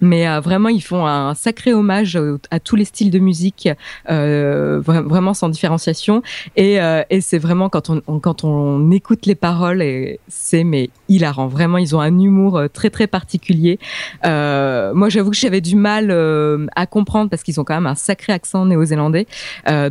Mais 0.00 0.28
euh, 0.28 0.40
vraiment 0.40 0.69
ils 0.69 0.83
font 0.83 1.07
un 1.07 1.35
sacré 1.35 1.73
hommage 1.73 2.19
à 2.50 2.61
tous 2.61 2.76
les 2.76 2.85
styles 2.85 3.11
de 3.11 3.19
musique 3.19 3.69
euh, 4.11 4.81
vraiment 4.81 5.35
sans 5.35 5.49
différenciation. 5.49 6.23
Et, 6.57 6.81
euh, 6.81 7.02
et 7.11 7.21
c'est 7.21 7.38
vraiment 7.38 7.69
quand 7.69 7.90
on, 7.90 8.21
quand 8.21 8.45
on 8.45 8.90
écoute 8.90 9.26
les 9.26 9.35
paroles 9.35 9.85
c'est 10.28 10.64
mais 10.64 10.90
hilarant. 11.09 11.47
Vraiment 11.47 11.78
ils 11.78 11.95
ont 11.97 12.00
un 12.00 12.19
humour 12.19 12.57
euh, 12.57 12.69
très 12.69 12.90
très 12.90 13.07
particulier. 13.07 13.78
Euh, 14.25 14.93
moi 14.95 15.09
j'avoue 15.09 15.31
que 15.31 15.37
j'avais 15.37 15.61
du 15.61 15.76
mal 15.76 16.11
à 16.75 16.87
comprendre 16.87 17.31
parce 17.31 17.43
qu'ils 17.43 17.61
ont 17.61 17.64
quand 17.64 17.75
même 17.75 17.87
un 17.87 17.95
sacré 17.95 18.33
accent 18.33 18.64
néo-zélandais. 18.67 19.26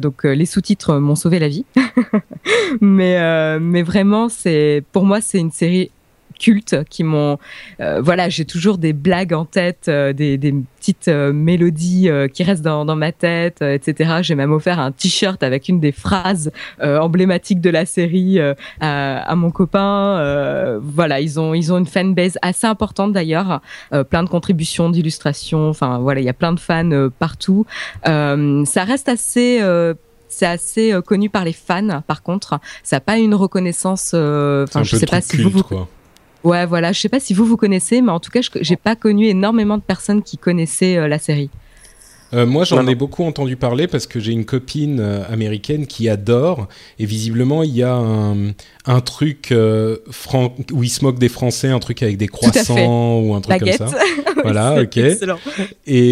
Donc 0.01 0.23
les 0.23 0.45
sous-titres 0.45 0.97
m'ont 0.97 1.15
sauvé 1.15 1.39
la 1.39 1.47
vie. 1.47 1.65
Mais 2.81 3.59
mais 3.59 3.83
vraiment 3.83 4.29
c'est 4.29 4.83
pour 4.91 5.05
moi 5.05 5.21
c'est 5.21 5.39
une 5.39 5.51
série 5.51 5.91
cultes 6.37 6.75
qui 6.89 7.03
m'ont 7.03 7.37
euh, 7.79 8.01
voilà 8.01 8.29
j'ai 8.29 8.45
toujours 8.45 8.77
des 8.77 8.93
blagues 8.93 9.33
en 9.33 9.45
tête 9.45 9.85
euh, 9.87 10.13
des, 10.13 10.37
des, 10.37 10.53
petites 10.79 11.07
euh, 11.07 11.33
mélodies 11.33 12.09
qui 12.33 12.43
restent 12.43 12.63
dans, 12.63 12.85
dans 12.85 12.95
ma 12.95 13.11
tête 13.11 13.61
etc 13.61 14.19
j'ai 14.21 14.35
même 14.35 14.51
offert 14.51 14.79
un 14.79 14.91
t-shirt 14.91 15.41
avec 15.43 15.67
une 15.67 15.79
des 15.79 15.91
phrases 15.91 16.51
emblématiques 16.81 17.61
de 17.61 17.69
la 17.69 17.85
série 17.85 18.39
à, 18.39 19.19
à, 19.19 19.35
mon 19.35 19.51
copain 19.51 20.79
voilà 20.81 21.19
ils 21.19 21.39
ont 21.39 21.53
ils 21.53 21.73
ont 21.73 21.77
une 21.77 21.85
fanbase 21.85 22.37
assez 22.41 22.67
importante 22.67 23.13
d'ailleurs 23.13 23.61
plein 24.09 24.23
de 24.23 24.29
contributions 24.29 24.89
d'illustrations 24.89 25.69
enfin 25.69 25.99
voilà 25.99 26.21
il 26.21 26.25
y 26.25 26.29
a 26.29 26.33
plein 26.33 26.53
de 26.53 26.59
fans 26.59 27.09
partout 27.19 27.65
ça 28.05 28.83
reste 28.83 29.09
assez 29.09 29.61
c'est 30.29 30.45
assez 30.45 30.93
connu 31.05 31.29
par 31.29 31.45
les 31.45 31.53
fans, 31.53 32.01
par 32.05 32.21
contre. 32.21 32.59
Ça 32.83 32.97
n'a 32.97 33.01
pas 33.01 33.17
une 33.17 33.33
reconnaissance. 33.33 34.13
Enfin, 34.13 34.83
je 34.83 34.95
sais 34.95 35.05
pas 35.05 35.21
si 35.21 35.41
vous. 35.41 35.63
Quoi. 35.63 35.87
Ouais, 36.43 36.65
voilà. 36.65 36.91
Je 36.91 36.99
sais 36.99 37.09
pas 37.09 37.19
si 37.19 37.33
vous 37.33 37.45
vous 37.45 37.57
connaissez, 37.57 38.01
mais 38.01 38.11
en 38.11 38.19
tout 38.19 38.31
cas, 38.31 38.41
je 38.41 38.49
j'ai 38.61 38.75
pas 38.75 38.95
connu 38.95 39.25
énormément 39.27 39.77
de 39.77 39.83
personnes 39.83 40.23
qui 40.23 40.37
connaissaient 40.37 40.97
euh, 40.97 41.07
la 41.07 41.19
série. 41.19 41.49
Euh, 42.33 42.45
moi, 42.45 42.63
j'en 42.63 42.85
ai 42.87 42.95
beaucoup 42.95 43.23
entendu 43.23 43.55
parler 43.55 43.87
parce 43.87 44.07
que 44.07 44.19
j'ai 44.19 44.31
une 44.31 44.45
copine 44.45 44.99
euh, 44.99 45.23
américaine 45.29 45.87
qui 45.87 46.09
adore. 46.09 46.67
Et 46.99 47.05
visiblement, 47.05 47.63
il 47.63 47.75
y 47.75 47.83
a 47.83 47.93
un, 47.93 48.53
un 48.87 49.01
truc 49.01 49.51
euh, 49.51 49.97
où 50.71 50.83
il 50.83 50.89
se 50.89 51.03
moque 51.03 51.19
des 51.19 51.27
Français, 51.27 51.67
un 51.67 51.79
truc 51.79 52.01
avec 52.01 52.17
des 52.17 52.27
croissants 52.27 53.19
ou 53.19 53.35
un 53.35 53.41
truc 53.41 53.59
comme 53.59 53.71
ça. 53.73 53.89
voilà, 54.43 54.81
ok. 54.81 54.97
Et, 54.97 55.17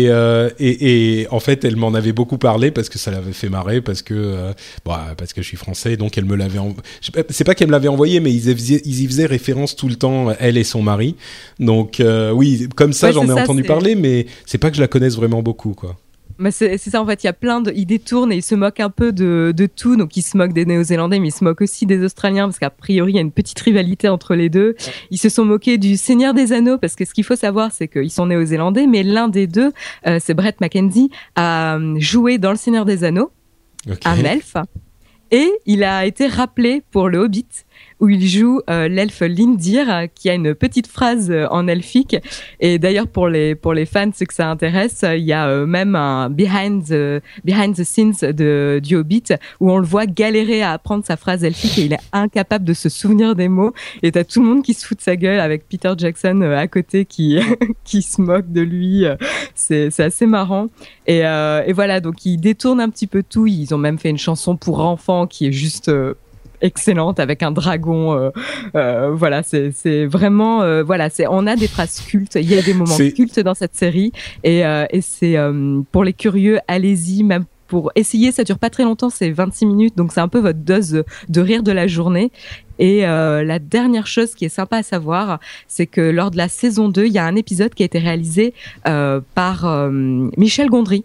euh, 0.10 0.50
et, 0.60 1.22
et, 1.22 1.28
en 1.30 1.40
fait, 1.40 1.64
elle 1.64 1.78
m'en 1.78 1.94
avait 1.94 2.12
beaucoup 2.12 2.38
parlé 2.38 2.72
parce 2.72 2.90
que 2.90 3.00
ça 3.00 3.12
l'avait 3.12 3.32
fait 3.32 3.48
marrer, 3.48 3.80
parce 3.80 4.02
que, 4.02 4.14
euh, 4.14 4.54
bah, 4.86 5.16
parce 5.18 5.32
que 5.32 5.42
je 5.42 5.48
suis 5.48 5.58
français, 5.58 5.96
donc 5.96 6.18
elle 6.18 6.26
me 6.26 6.36
l'avait. 6.36 6.60
C'est 7.30 7.46
pas 7.46 7.56
qu'elle 7.56 7.68
me 7.68 7.72
l'avait 7.72 7.88
envoyé, 7.88 8.20
mais 8.20 8.32
ils 8.32 8.50
y, 8.50 8.54
faisaient, 8.54 8.82
ils 8.84 9.04
y 9.04 9.08
faisaient 9.08 9.26
référence 9.26 9.78
tout 9.78 9.88
le 9.88 9.96
temps, 9.96 10.34
elle 10.40 10.58
et 10.58 10.66
son 10.66 10.82
mari. 10.82 11.16
Donc, 11.60 12.04
oui, 12.34 12.68
comme 12.76 12.94
ça, 12.94 13.12
j'en 13.12 13.28
ai 13.28 13.32
entendu 13.32 13.64
parler, 13.64 13.96
mais 13.96 14.26
c'est 14.46 14.58
pas 14.58 14.70
que 14.70 14.76
je 14.76 14.82
la 14.82 14.90
connaisse 14.90 15.16
vraiment 15.16 15.42
beaucoup, 15.42 15.74
quoi 15.74 15.96
c'est 16.52 16.78
ça 16.78 17.02
en 17.02 17.06
fait, 17.06 17.24
il 17.24 17.28
y 17.28 17.30
a 17.30 17.34
plein 17.34 17.62
de, 17.62 17.72
il 17.76 17.86
détourne 17.86 18.32
et 18.32 18.38
il 18.38 18.44
se 18.44 18.56
moque 18.56 18.80
un 18.80 18.90
peu 18.90 19.12
de, 19.12 19.54
de 19.56 19.66
tout. 19.66 19.96
Donc 19.96 20.18
il 20.18 20.22
se 20.22 20.38
moque 20.38 20.54
des 20.54 20.66
Néo-Zélandais, 20.66 21.20
mais 21.20 21.30
il 21.30 21.34
se 21.34 21.44
moque 21.44 21.62
aussi 21.62 21.86
des 21.86 22.04
Australiens 22.04 22.46
parce 22.46 22.60
qu'a 22.60 22.70
priori 22.70 23.14
il 23.14 23.16
y 23.16 23.20
a 23.20 23.22
une 23.22 23.32
petite 23.32 23.60
rivalité 23.60 24.10
entre 24.10 24.36
les 24.36 24.50
deux. 24.50 24.76
Ils 25.12 25.18
se 25.18 25.30
sont 25.30 25.46
moqués 25.46 25.78
du 25.78 25.98
Seigneur 25.98 26.34
des 26.34 26.54
Anneaux 26.54 26.78
parce 26.78 26.96
que 26.96 27.06
ce 27.06 27.14
qu'il 27.14 27.24
faut 27.24 27.36
savoir 27.36 27.72
c'est 27.72 27.88
qu'ils 27.88 28.12
sont 28.12 28.26
Néo-Zélandais, 28.26 28.88
mais 28.88 29.04
l'un 29.04 29.28
des 29.28 29.48
deux, 29.48 29.72
euh, 30.08 30.20
c'est 30.22 30.34
Brett 30.34 30.60
Mackenzie, 30.62 31.10
a 31.36 31.78
euh, 31.78 31.96
joué 32.00 32.38
dans 32.38 32.52
le 32.52 32.58
Seigneur 32.58 32.86
des 32.86 33.04
Anneaux, 33.04 33.32
un 34.04 34.18
elfe, 34.24 34.58
et 35.32 35.52
il 35.66 35.84
a 35.84 36.06
été 36.06 36.28
rappelé 36.28 36.84
pour 36.92 37.10
le 37.10 37.20
Hobbit 37.20 37.46
où 38.00 38.10
il 38.10 38.28
joue 38.28 38.62
euh, 38.70 38.88
l'elfe 38.88 39.22
Lindir, 39.22 40.08
qui 40.14 40.30
a 40.30 40.34
une 40.34 40.54
petite 40.54 40.88
phrase 40.88 41.32
euh, 41.32 41.48
en 41.50 41.68
elfique. 41.68 42.18
Et 42.60 42.78
d'ailleurs, 42.78 43.08
pour 43.08 43.30
les 43.30 43.56
pour 43.56 43.74
les 43.74 43.86
fans, 43.86 44.12
ceux 44.14 44.26
que 44.26 44.34
ça 44.34 44.50
intéresse, 44.50 45.06
il 45.16 45.24
y 45.24 45.34
a 45.34 45.48
euh, 45.48 45.66
même 45.66 45.96
un 45.96 46.30
behind 46.30 46.84
the, 46.84 47.22
behind 47.46 47.76
the 47.76 47.84
scenes 47.84 48.22
de 48.22 48.82
du 48.84 48.96
Hobbit 48.96 49.24
où 49.60 49.72
on 49.72 49.78
le 49.78 49.86
voit 49.86 50.06
galérer 50.06 50.62
à 50.62 50.74
apprendre 50.74 51.06
sa 51.06 51.16
phrase 51.16 51.44
elfique 51.44 51.78
et 51.78 51.86
il 51.86 51.94
est 51.94 52.00
incapable 52.12 52.66
de 52.66 52.74
se 52.74 52.90
souvenir 52.90 53.36
des 53.36 53.48
mots. 53.48 53.74
Et 54.04 54.12
t'as 54.12 54.24
tout 54.24 54.42
le 54.42 54.48
monde 54.48 54.64
qui 54.64 54.74
se 54.74 54.86
fout 54.86 54.98
de 54.98 55.04
sa 55.04 55.16
gueule 55.16 55.40
avec 55.40 55.68
Peter 55.68 55.94
Jackson 55.98 56.42
à 56.42 56.68
côté 56.68 57.06
qui 57.06 57.40
qui 57.86 58.02
se 58.02 58.22
moque 58.22 58.52
de 58.52 58.62
lui. 58.62 59.06
C'est 59.54 59.90
c'est 59.90 60.04
assez 60.04 60.26
marrant. 60.26 60.68
Et, 61.08 61.20
et 61.20 61.74
voilà, 61.74 62.02
donc 62.02 62.26
ils 62.26 62.38
détournent 62.38 62.82
un 62.82 62.90
petit 62.90 63.08
peu 63.08 63.24
tout. 63.24 63.48
Ils 63.48 63.74
ont 63.74 63.78
même 63.78 64.00
fait 64.00 64.10
une 64.10 64.18
chanson 64.18 64.58
pour 64.58 64.82
enfants 64.82 65.28
qui 65.28 65.48
est 65.48 65.52
juste 65.52 65.92
excellente 66.66 67.20
avec 67.20 67.44
un 67.44 67.52
dragon. 67.52 68.14
Euh, 68.14 68.32
euh, 68.76 69.12
voilà, 69.14 69.44
c'est 69.44 70.06
vraiment 70.06 70.62
euh, 70.62 70.84
voilà, 70.84 71.10
c'est 71.10 71.28
on 71.28 71.48
a 71.48 71.56
des 71.56 71.68
phrases 71.68 72.02
cultes. 72.02 72.36
Il 72.36 72.50
y 72.50 72.58
a 72.58 72.62
des 72.62 72.74
moments 72.74 72.98
cultes 72.98 73.40
dans 73.40 73.54
cette 73.54 73.76
série 73.76 74.12
et, 74.44 74.60
et 74.60 75.02
c'est 75.02 75.36
pour 75.92 76.04
les 76.04 76.14
curieux, 76.14 76.60
allez-y 76.68 77.24
même 77.24 77.46
pour 77.68 77.92
essayer. 77.96 78.32
Ça 78.32 78.44
dure 78.44 78.60
pas 78.60 78.70
très 78.70 78.84
longtemps, 78.84 79.10
c'est 79.10 79.32
26 79.32 79.66
minutes, 79.66 79.98
donc 79.98 80.12
c'est 80.12 80.20
un 80.20 80.28
peu 80.28 80.40
votre 80.40 80.60
dose 80.60 81.04
de 81.30 81.42
rire 81.42 81.64
de 81.64 81.72
la 81.72 81.88
journée. 81.88 82.32
Et 82.78 83.02
la 83.02 83.60
dernière 83.60 84.08
chose 84.08 84.36
qui 84.36 84.46
est 84.46 84.50
sympa 84.50 84.78
à 84.78 84.84
savoir, 84.84 85.40
c'est 85.68 85.88
que 85.88 86.02
lors 86.02 86.32
de 86.32 86.38
la 86.38 86.50
saison 86.50 86.90
2, 86.90 87.06
il 87.06 87.14
y 87.14 87.18
a 87.18 87.26
un 87.26 87.36
épisode 87.36 87.74
qui 87.74 87.84
a 87.84 87.86
été 87.86 88.00
réalisé 88.00 88.54
par 88.84 89.90
Michel 89.92 90.70
Gondry. 90.70 91.04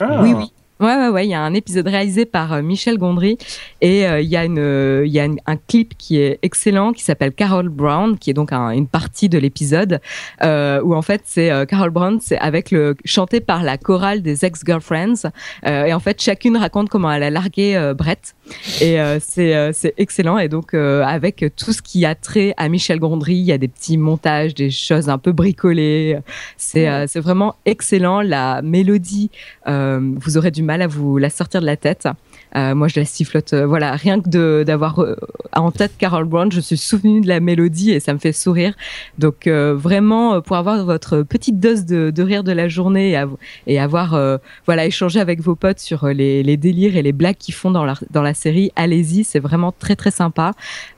Ah. 0.00 0.20
Oui, 0.22 0.34
oui. 0.36 0.52
Ouais, 0.82 0.96
ouais, 0.96 1.08
ouais. 1.10 1.26
Il 1.26 1.30
y 1.30 1.34
a 1.34 1.40
un 1.40 1.54
épisode 1.54 1.86
réalisé 1.86 2.26
par 2.26 2.52
euh, 2.52 2.60
Michel 2.60 2.98
Gondry 2.98 3.38
et 3.80 4.04
euh, 4.04 4.20
il 4.20 4.28
y 4.28 4.36
a 4.36 4.44
une, 4.44 4.58
euh, 4.58 5.04
il 5.06 5.12
y 5.12 5.20
a 5.20 5.28
un 5.46 5.56
clip 5.56 5.96
qui 5.96 6.18
est 6.18 6.40
excellent 6.42 6.92
qui 6.92 7.04
s'appelle 7.04 7.32
Carol 7.32 7.68
Brown, 7.68 8.18
qui 8.18 8.30
est 8.30 8.34
donc 8.34 8.52
une 8.52 8.88
partie 8.88 9.28
de 9.28 9.38
l'épisode 9.38 10.00
où 10.42 10.94
en 10.94 11.02
fait 11.02 11.22
c'est 11.24 11.50
Carol 11.68 11.90
Brown, 11.90 12.18
c'est 12.20 12.38
avec 12.38 12.72
le 12.72 12.96
chanté 13.04 13.40
par 13.40 13.62
la 13.62 13.78
chorale 13.78 14.22
des 14.22 14.44
ex-girlfriends 14.44 15.30
et 15.64 15.92
en 15.92 16.00
fait 16.00 16.20
chacune 16.20 16.56
raconte 16.56 16.88
comment 16.88 17.12
elle 17.12 17.22
a 17.22 17.30
largué 17.30 17.92
Brett 17.96 18.34
et 18.80 18.98
c'est 19.20 19.72
c'est 19.72 19.94
excellent 19.98 20.38
et 20.38 20.48
donc 20.48 20.74
avec 20.74 21.44
tout 21.56 21.72
ce 21.72 21.82
qui 21.82 22.04
a 22.04 22.14
trait 22.14 22.54
à 22.56 22.68
Michel 22.68 22.98
Gondry, 22.98 23.34
il 23.34 23.44
y 23.44 23.52
a 23.52 23.58
des 23.58 23.68
petits 23.68 23.96
montages, 23.96 24.54
des 24.54 24.70
choses 24.70 25.08
un 25.08 25.18
peu 25.18 25.32
bricolées. 25.32 26.18
C'est 26.56 27.06
c'est 27.06 27.20
vraiment 27.20 27.54
excellent. 27.64 28.20
La 28.20 28.62
mélodie, 28.62 29.30
vous 29.66 30.36
aurez 30.36 30.50
du 30.50 30.62
mal 30.62 30.82
à 30.82 30.86
vous 30.86 31.18
la 31.18 31.30
sortir 31.30 31.60
de 31.60 31.66
la 31.66 31.76
tête. 31.76 32.08
Euh, 32.56 32.74
moi, 32.74 32.88
je 32.88 33.00
la 33.00 33.06
sifflote. 33.06 33.52
Euh, 33.52 33.66
voilà, 33.66 33.92
rien 33.92 34.20
que 34.20 34.62
d'avoir 34.62 35.00
euh, 35.00 35.16
en 35.54 35.70
tête 35.70 35.92
Carol 35.96 36.24
Brown, 36.24 36.52
je 36.52 36.60
suis 36.60 36.76
souvenu 36.76 37.20
de 37.20 37.28
la 37.28 37.40
mélodie 37.40 37.92
et 37.92 38.00
ça 38.00 38.12
me 38.12 38.18
fait 38.18 38.32
sourire. 38.32 38.74
Donc 39.18 39.46
vraiment, 39.46 40.40
pour 40.40 40.56
avoir 40.56 40.84
votre 40.84 41.22
petite 41.22 41.60
dose 41.60 41.84
de, 41.84 42.22
rire 42.22 42.44
de 42.44 42.52
la 42.52 42.68
journée 42.68 43.18
et, 43.66 43.78
avoir 43.78 44.38
voilà 44.66 44.86
échangé 44.86 45.20
avec 45.20 45.40
vos 45.40 45.54
potes 45.54 45.78
sur 45.78 46.06
les, 46.06 46.56
délires 46.56 46.96
et 46.96 47.02
les 47.02 47.12
blagues 47.12 47.36
qu'ils 47.36 47.54
font 47.54 47.70
dans 47.70 47.84
la, 47.84 48.34
série, 48.34 48.72
allez-y, 48.76 49.24
c'est 49.24 49.38
vraiment 49.38 49.72
très 49.72 49.96
très 49.96 50.10
sympa. 50.10 50.52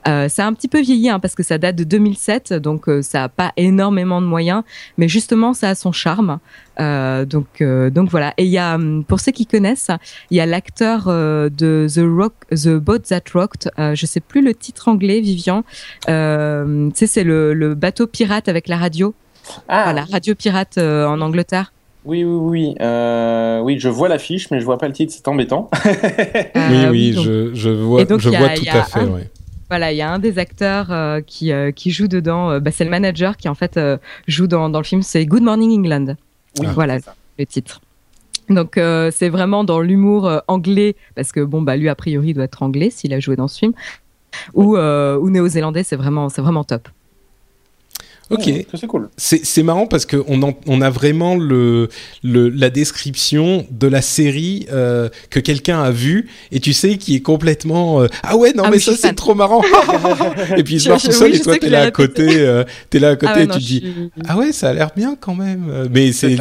ça 0.05 0.27
a 0.27 0.47
un 0.47 0.53
petit 0.53 0.69
peu 0.69 0.81
vieilli 0.81 1.09
hein, 1.09 1.21
parce 1.21 1.35
que 1.35 1.43
ça 1.43 1.59
date 1.59 1.77
de 1.77 1.85
2007, 1.85 2.53
donc 2.55 2.89
ça 3.03 3.25
a 3.25 3.29
pas 3.29 3.53
énormément 3.57 4.21
de 4.21 4.27
moyens, 4.27 4.63
mais 4.99 5.09
justement, 5.09 5.53
ça 5.53 5.71
a 5.71 5.75
son 5.75 5.93
charme. 5.93 6.39
donc 6.79 7.63
donc 7.63 8.11
voilà. 8.11 8.35
Et 8.37 8.45
il 8.45 8.51
y 8.51 8.59
a 8.59 8.79
pour 9.09 9.21
ceux 9.21 9.33
qui 9.33 9.47
connaissent, 9.47 9.91
il 10.31 10.37
y 10.37 10.41
a 10.41 10.47
l'acteur 10.47 11.09
de 11.49 11.87
The 11.93 12.01
Rock, 12.05 12.35
The 12.51 12.77
Boat 12.77 13.01
That 13.01 13.23
Rocked. 13.33 13.71
Euh, 13.79 13.95
je 13.95 14.07
sais 14.07 14.21
plus 14.21 14.43
le 14.43 14.55
titre 14.55 14.89
anglais, 14.89 15.21
Vivian. 15.21 15.65
Euh, 16.09 16.89
tu 16.91 16.97
sais, 16.97 17.07
c'est 17.07 17.25
le, 17.25 17.75
bateau 17.75 18.07
pirate 18.07 18.49
avec 18.49 18.69
la 18.69 18.77
radio. 18.77 19.15
Ah. 19.69 19.93
la 19.93 20.05
radio 20.05 20.35
pirate 20.35 20.79
euh, 20.79 21.07
en 21.07 21.21
Angleterre. 21.21 21.73
Oui, 22.05 22.25
oui, 22.25 22.37
oui. 22.37 22.75
Euh, 22.81 23.61
oui, 23.61 23.79
je 23.79 23.89
vois 23.89 24.09
l'affiche, 24.09 24.51
mais 24.51 24.61
je 24.61 24.65
vois 24.65 24.79
pas 24.79 24.89
le 24.89 24.93
titre, 24.93 25.13
c'est 25.15 25.27
embêtant. 25.29 25.71
oui, 25.85 26.87
oui, 26.91 27.13
je, 27.13 27.55
je, 27.55 27.71
vois, 27.71 28.05
je 28.19 28.29
vois 28.29 28.51
tout 28.51 28.65
à 28.69 28.83
fait. 28.83 29.31
Voilà, 29.71 29.93
il 29.93 29.97
y 29.97 30.03
a 30.03 30.11
un 30.11 30.19
des 30.19 30.39
acteurs 30.39 30.93
qui, 31.27 31.51
qui 31.75 31.91
joue 31.91 32.09
dedans. 32.09 32.61
Bah, 32.61 32.71
c'est 32.71 32.85
le 32.85 32.91
manager 32.91 33.37
qui 33.37 33.49
en 33.49 33.55
fait 33.55 33.81
joue 34.29 34.47
dans, 34.47 34.69
dans 34.69 34.79
le 34.79 34.85
film. 34.85 35.03
C'est 35.03 35.25
Good 35.25 35.43
Morning 35.43 35.79
England. 35.79 36.17
Oui, 36.61 36.67
voilà 36.75 36.99
le 37.39 37.47
titre. 37.47 37.81
Donc 38.49 38.77
euh, 38.77 39.11
c'est 39.13 39.29
vraiment 39.29 39.65
dans 39.65 39.81
l'humour 39.81 40.27
euh, 40.27 40.41
anglais 40.49 40.97
parce 41.15 41.33
que 41.33 41.41
bon 41.41 41.63
bah 41.63 41.77
lui 41.77 41.89
a 41.89 41.95
priori 41.95 42.35
doit 42.35 42.45
être 42.45 42.63
anglais 42.63 42.91
s'il 42.91 43.15
a 43.15 43.21
joué 43.21 43.37
dans 43.37 43.49
ce 43.49 43.59
film 43.59 43.73
ou 44.53 44.77
euh, 44.77 45.17
ou 45.17 45.31
néo-zélandais 45.31 45.83
c'est 45.83 45.97
vraiment 45.97 46.29
c'est 46.29 46.43
vraiment 46.43 46.65
top. 46.65 46.89
Ok, 48.31 48.51
c'est 48.75 48.87
cool. 48.87 49.09
C'est 49.17 49.63
marrant 49.63 49.87
parce 49.87 50.07
que 50.07 50.17
on, 50.29 50.55
on 50.67 50.81
a 50.81 50.91
vraiment 50.91 51.37
le, 51.37 51.89
le, 52.23 52.49
la 52.49 52.71
description 52.71 53.67
de 53.71 53.87
la 53.87 54.01
série 54.03 54.67
euh, 54.73 55.09
que 55.31 55.41
quelqu'un 55.41 55.83
a 55.83 55.91
vue 55.91 56.29
et 56.51 56.61
tu 56.61 56.73
sais 56.73 56.97
qui 56.97 57.17
est 57.17 57.21
complètement 57.21 58.01
euh, 58.03 58.07
ah 58.23 58.37
ouais 58.37 58.53
non 58.55 58.65
ah 58.67 58.71
mais 58.71 58.79
ça 58.79 58.93
c'est 58.97 59.15
trop 59.15 59.35
marrant. 59.35 59.63
Et 60.57 60.63
puis 60.65 60.79
je 60.79 60.89
marche 60.89 61.05
tout 61.05 61.13
seul 61.13 61.35
et 61.35 61.41
toi 61.41 61.57
t'es 61.59 61.69
là, 61.69 61.83
à 61.83 61.91
côté 61.91 62.39
euh, 62.39 62.65
t'es 62.91 62.99
là 62.99 63.11
à 63.11 63.17
côté 63.17 63.33
ah 63.35 63.43
et 63.43 63.47
tu 63.47 63.53
te 63.53 63.59
dis 63.59 63.85
ah 64.27 64.39
ouais 64.39 64.53
ça 64.53 64.71
a 64.71 64.73
l'air 64.73 64.91
bien 64.97 65.17
quand 65.21 65.35
même. 65.35 65.89
Mais 65.93 66.13
c'est 66.13 66.37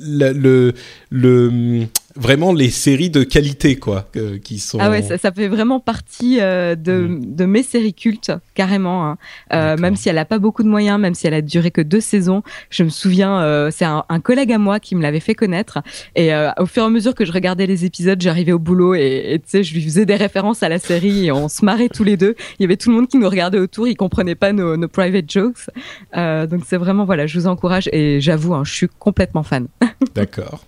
le 0.00 0.72
le 1.10 1.86
vraiment 2.18 2.52
les 2.52 2.70
séries 2.70 3.10
de 3.10 3.22
qualité, 3.22 3.76
quoi, 3.76 4.08
qui 4.42 4.58
sont. 4.58 4.78
Ah 4.80 4.90
ouais, 4.90 5.02
ça, 5.02 5.16
ça 5.18 5.32
fait 5.32 5.48
vraiment 5.48 5.80
partie 5.80 6.38
euh, 6.40 6.74
de, 6.74 7.06
mm. 7.06 7.36
de, 7.36 7.44
mes 7.46 7.62
séries 7.62 7.94
cultes, 7.94 8.32
carrément. 8.54 9.06
Hein. 9.06 9.18
Euh, 9.52 9.76
même 9.76 9.96
si 9.96 10.08
elle 10.08 10.18
a 10.18 10.24
pas 10.24 10.38
beaucoup 10.38 10.62
de 10.62 10.68
moyens, 10.68 10.98
même 10.98 11.14
si 11.14 11.26
elle 11.26 11.34
a 11.34 11.42
duré 11.42 11.70
que 11.70 11.80
deux 11.80 12.00
saisons, 12.00 12.42
je 12.70 12.82
me 12.82 12.88
souviens, 12.88 13.40
euh, 13.40 13.70
c'est 13.70 13.84
un, 13.84 14.04
un, 14.08 14.20
collègue 14.20 14.52
à 14.52 14.58
moi 14.58 14.80
qui 14.80 14.96
me 14.96 15.02
l'avait 15.02 15.20
fait 15.20 15.34
connaître. 15.34 15.78
Et 16.16 16.30
au 16.58 16.66
fur 16.66 16.82
et 16.82 16.86
à 16.86 16.90
mesure 16.90 17.14
que 17.14 17.24
je 17.24 17.32
regardais 17.32 17.66
les 17.66 17.84
épisodes, 17.84 18.20
j'arrivais 18.20 18.52
au 18.52 18.58
boulot 18.58 18.94
et 18.94 19.40
tu 19.44 19.50
sais, 19.50 19.62
je 19.62 19.74
lui 19.74 19.82
faisais 19.82 20.04
des 20.04 20.16
références 20.16 20.62
à 20.62 20.68
la 20.68 20.78
série 20.78 21.26
et 21.26 21.32
on 21.32 21.48
se 21.48 21.64
marrait 21.64 21.88
tous 21.88 22.04
les 22.04 22.16
deux. 22.16 22.34
Il 22.58 22.62
y 22.62 22.64
avait 22.64 22.76
tout 22.76 22.90
le 22.90 22.96
monde 22.96 23.08
qui 23.08 23.16
nous 23.16 23.28
regardait 23.28 23.58
autour, 23.58 23.86
il 23.86 23.94
comprenait 23.94 24.34
pas 24.34 24.52
nos, 24.52 24.76
nos 24.76 24.88
private 24.88 25.30
jokes. 25.30 25.70
donc 26.14 26.62
c'est 26.66 26.76
vraiment 26.76 27.04
voilà, 27.04 27.26
je 27.26 27.38
vous 27.38 27.46
encourage 27.46 27.88
et 27.92 28.20
j'avoue, 28.20 28.54
hein, 28.54 28.64
je 28.64 28.72
suis 28.72 28.88
complètement 28.98 29.42
fan. 29.42 29.68
D'accord. 30.14 30.64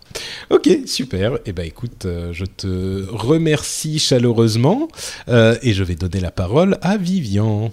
Ok, 0.50 0.68
super. 0.86 1.39
Eh 1.46 1.52
ben, 1.52 1.64
écoute, 1.64 2.06
euh, 2.06 2.32
je 2.32 2.44
te 2.44 3.06
remercie 3.10 3.98
chaleureusement 3.98 4.88
euh, 5.28 5.56
et 5.62 5.72
je 5.72 5.82
vais 5.84 5.94
donner 5.94 6.20
la 6.20 6.30
parole 6.30 6.78
à 6.82 6.96
Vivian. 6.96 7.72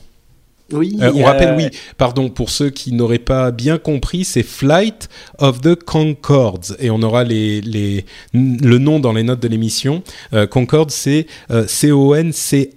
Oui. 0.71 0.97
Euh, 1.01 1.12
on 1.15 1.24
rappelle, 1.24 1.55
oui, 1.55 1.69
pardon, 1.97 2.29
pour 2.29 2.50
ceux 2.50 2.69
qui 2.69 2.91
n'auraient 2.91 3.19
pas 3.19 3.51
bien 3.51 3.77
compris, 3.77 4.25
c'est 4.25 4.43
Flight 4.43 5.07
of 5.38 5.62
the 5.62 5.75
Concords 5.75 6.75
et 6.79 6.89
on 6.89 7.01
aura 7.01 7.24
les, 7.24 7.62
les, 7.62 8.05
le 8.33 8.77
nom 8.77 9.00
dans 9.00 9.13
les 9.13 9.24
notes 9.24 9.39
de 9.39 9.47
l'émission. 9.47 10.03
Concords, 10.51 10.91
c'est 10.91 11.25
C-O-N-C-H-O-R-D-S. 11.67 12.71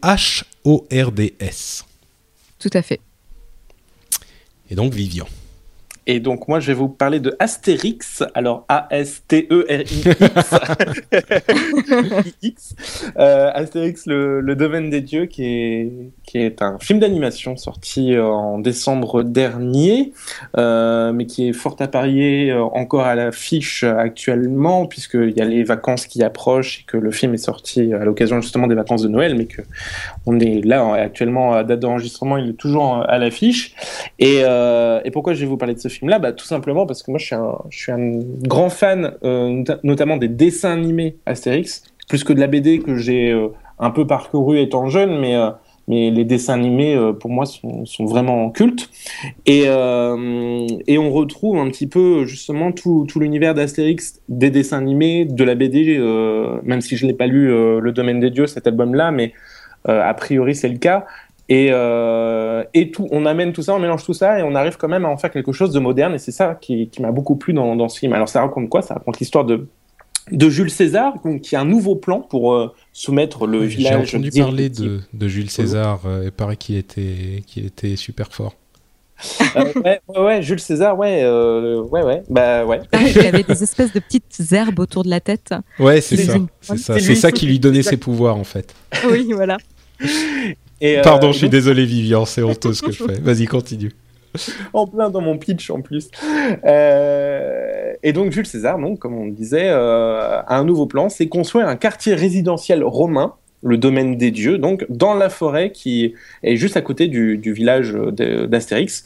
Tout 2.60 2.70
à 2.74 2.82
fait. 2.82 3.00
Et 4.70 4.76
donc, 4.76 4.94
Vivian. 4.94 5.26
Et 6.06 6.20
donc 6.20 6.48
moi 6.48 6.60
je 6.60 6.68
vais 6.68 6.74
vous 6.74 6.88
parler 6.88 7.20
de 7.20 7.36
Astérix, 7.38 8.24
alors 8.34 8.64
A-S-T-E-R-I-X. 8.68 10.16
euh, 13.18 13.50
Astérix, 13.54 14.06
le, 14.06 14.54
domaine 14.54 14.90
des 14.90 15.00
dieux, 15.00 15.26
qui 15.26 15.44
est, 15.44 15.92
qui 16.24 16.38
est 16.38 16.62
un 16.62 16.78
film 16.78 16.98
d'animation 16.98 17.56
sorti 17.56 18.18
en 18.18 18.58
décembre 18.58 19.22
dernier, 19.22 20.12
euh, 20.56 21.12
mais 21.12 21.26
qui 21.26 21.48
est 21.48 21.52
fort 21.52 21.76
à 21.80 21.88
parier 21.88 22.50
euh, 22.50 22.62
encore 22.62 23.06
à 23.06 23.14
l'affiche 23.14 23.84
actuellement, 23.84 24.86
puisqu'il 24.86 25.36
y 25.36 25.40
a 25.40 25.44
les 25.44 25.64
vacances 25.64 26.06
qui 26.06 26.22
approchent 26.22 26.80
et 26.80 26.84
que 26.86 26.96
le 26.96 27.10
film 27.10 27.34
est 27.34 27.38
sorti 27.38 27.92
à 27.92 28.04
l'occasion 28.04 28.40
justement 28.40 28.66
des 28.66 28.74
vacances 28.74 29.02
de 29.02 29.08
Noël, 29.08 29.34
mais 29.36 29.46
que 29.46 29.62
on 30.26 30.38
est 30.40 30.64
là 30.64 30.94
actuellement 30.94 31.52
à 31.52 31.64
date 31.64 31.80
d'enregistrement, 31.80 32.36
il 32.36 32.50
est 32.50 32.54
toujours 32.54 33.04
à 33.08 33.18
l'affiche. 33.18 33.74
Et, 34.18 34.42
euh, 34.44 35.00
et 35.04 35.10
pourquoi 35.10 35.34
je 35.34 35.40
vais 35.40 35.46
vous 35.46 35.56
parler 35.56 35.74
de 35.74 35.80
ce 35.80 35.88
film 35.90 36.08
là 36.08 36.18
bah, 36.18 36.32
Tout 36.32 36.46
simplement 36.46 36.86
parce 36.86 37.02
que 37.02 37.10
moi, 37.10 37.18
je 37.18 37.26
suis 37.26 37.34
un, 37.34 37.58
je 37.68 37.78
suis 37.78 37.92
un 37.92 38.20
grand 38.42 38.70
fan, 38.70 39.12
euh, 39.24 39.62
notamment 39.82 40.16
des 40.16 40.28
dessins 40.28 40.72
animés 40.72 41.16
Astérix, 41.26 41.84
plus 42.08 42.24
que 42.24 42.32
de 42.32 42.40
la 42.40 42.46
BD 42.46 42.80
que 42.80 42.96
j'ai 42.96 43.30
euh, 43.30 43.48
un 43.78 43.90
peu 43.90 44.06
parcouru 44.06 44.58
étant 44.58 44.88
jeune, 44.88 45.18
mais, 45.20 45.36
euh, 45.36 45.50
mais 45.88 46.10
les 46.10 46.24
dessins 46.24 46.54
animés, 46.54 46.96
pour 47.18 47.30
moi, 47.30 47.46
sont, 47.46 47.84
sont 47.84 48.04
vraiment 48.04 48.50
cultes. 48.50 48.88
Et, 49.46 49.62
et 49.64 50.98
on 50.98 51.10
retrouve 51.10 51.58
un 51.58 51.68
petit 51.68 51.88
peu, 51.88 52.26
justement, 52.26 52.70
tout, 52.70 53.06
tout 53.08 53.18
l'univers 53.18 53.54
d'Astérix, 53.54 54.20
des 54.28 54.50
dessins 54.50 54.78
animés, 54.78 55.24
de 55.24 55.42
la 55.42 55.56
BD, 55.56 55.98
même 56.62 56.80
si 56.80 56.96
je 56.96 57.06
n'ai 57.06 57.14
pas 57.14 57.26
lu 57.26 57.48
Le 57.48 57.90
Domaine 57.90 58.20
des 58.20 58.30
Dieux, 58.30 58.46
cet 58.46 58.68
album-là, 58.68 59.10
mais 59.10 59.32
a 59.88 60.14
priori, 60.14 60.54
c'est 60.54 60.68
le 60.68 60.78
cas. 60.78 61.06
Et, 61.50 61.70
euh, 61.72 62.62
et 62.74 62.92
tout, 62.92 63.08
on 63.10 63.26
amène 63.26 63.52
tout 63.52 63.62
ça, 63.62 63.74
on 63.74 63.80
mélange 63.80 64.04
tout 64.04 64.14
ça 64.14 64.38
et 64.38 64.42
on 64.44 64.54
arrive 64.54 64.76
quand 64.76 64.86
même 64.86 65.04
à 65.04 65.08
en 65.08 65.16
faire 65.16 65.32
quelque 65.32 65.50
chose 65.50 65.72
de 65.72 65.80
moderne. 65.80 66.14
Et 66.14 66.18
c'est 66.18 66.30
ça 66.30 66.54
qui, 66.54 66.88
qui 66.88 67.02
m'a 67.02 67.10
beaucoup 67.10 67.34
plu 67.34 67.52
dans, 67.52 67.74
dans, 67.74 67.88
ce 67.88 67.98
film. 67.98 68.12
Alors 68.12 68.28
ça 68.28 68.40
raconte 68.40 68.68
quoi? 68.68 68.82
Ça 68.82 68.94
raconte 68.94 69.18
l'histoire 69.18 69.44
de, 69.44 69.66
de 70.30 70.48
Jules 70.48 70.70
César, 70.70 71.14
qui 71.42 71.56
a 71.56 71.60
un 71.60 71.64
nouveau 71.64 71.96
plan 71.96 72.20
pour 72.20 72.54
euh, 72.54 72.72
soumettre 72.92 73.48
le 73.48 73.64
village. 73.64 74.10
J'ai 74.10 74.16
entendu 74.16 74.30
parler 74.30 74.68
de, 74.68 75.00
de, 75.12 75.28
Jules 75.28 75.50
César. 75.50 76.02
Euh, 76.06 76.22
il 76.26 76.30
paraît 76.30 76.56
qu'il 76.56 76.76
était, 76.76 77.42
qu'il 77.48 77.66
était 77.66 77.96
super 77.96 78.32
fort. 78.32 78.54
Euh, 79.56 79.72
ouais, 79.84 80.00
ouais, 80.08 80.42
Jules 80.42 80.60
César, 80.60 80.96
ouais, 80.96 81.20
euh, 81.24 81.82
ouais, 81.82 82.04
ouais, 82.04 82.22
bah 82.30 82.64
ouais. 82.64 82.80
Ah, 82.92 83.02
il 83.02 83.18
avait 83.26 83.42
des 83.42 83.62
espèces 83.62 83.92
de 83.92 83.98
petites 83.98 84.52
herbes 84.52 84.78
autour 84.78 85.02
de 85.02 85.10
la 85.10 85.20
tête. 85.20 85.52
Ouais, 85.80 86.00
c'est 86.00 86.16
ça. 86.16 86.36
C'est 86.60 86.78
ça, 86.78 87.14
ça 87.16 87.32
qui 87.32 87.46
lui 87.46 87.58
donnait 87.58 87.82
ses 87.82 87.96
pouvoirs 87.96 88.36
en 88.36 88.44
fait. 88.44 88.72
Oui, 89.10 89.32
voilà. 89.32 89.58
Euh, 90.82 91.02
Pardon, 91.02 91.32
je 91.32 91.38
suis 91.38 91.48
désolé, 91.48 91.84
Vivian, 91.84 92.24
c'est 92.24 92.42
honteux 92.44 92.72
ce 92.72 92.82
que 92.82 92.92
je 92.92 93.04
fais. 93.04 93.20
Vas-y, 93.20 93.46
continue. 93.46 93.92
en 94.72 94.86
plein 94.86 95.10
dans 95.10 95.20
mon 95.20 95.38
pitch 95.38 95.70
en 95.70 95.80
plus. 95.80 96.10
Euh, 96.64 97.92
et 98.02 98.12
donc 98.12 98.32
Jules 98.32 98.46
César, 98.46 98.78
donc, 98.78 98.98
comme 98.98 99.14
on 99.14 99.26
disait, 99.26 99.68
euh, 99.68 100.40
a 100.40 100.56
un 100.56 100.64
nouveau 100.64 100.86
plan, 100.86 101.08
c'est 101.08 101.28
construire 101.28 101.68
un 101.68 101.76
quartier 101.76 102.14
résidentiel 102.14 102.84
romain, 102.84 103.34
le 103.62 103.76
domaine 103.76 104.16
des 104.16 104.30
dieux, 104.30 104.56
donc 104.56 104.86
dans 104.88 105.12
la 105.12 105.28
forêt 105.28 105.70
qui 105.70 106.14
est 106.42 106.56
juste 106.56 106.78
à 106.78 106.80
côté 106.80 107.08
du, 107.08 107.36
du 107.36 107.52
village 107.52 107.92
d'Astérix, 107.92 109.04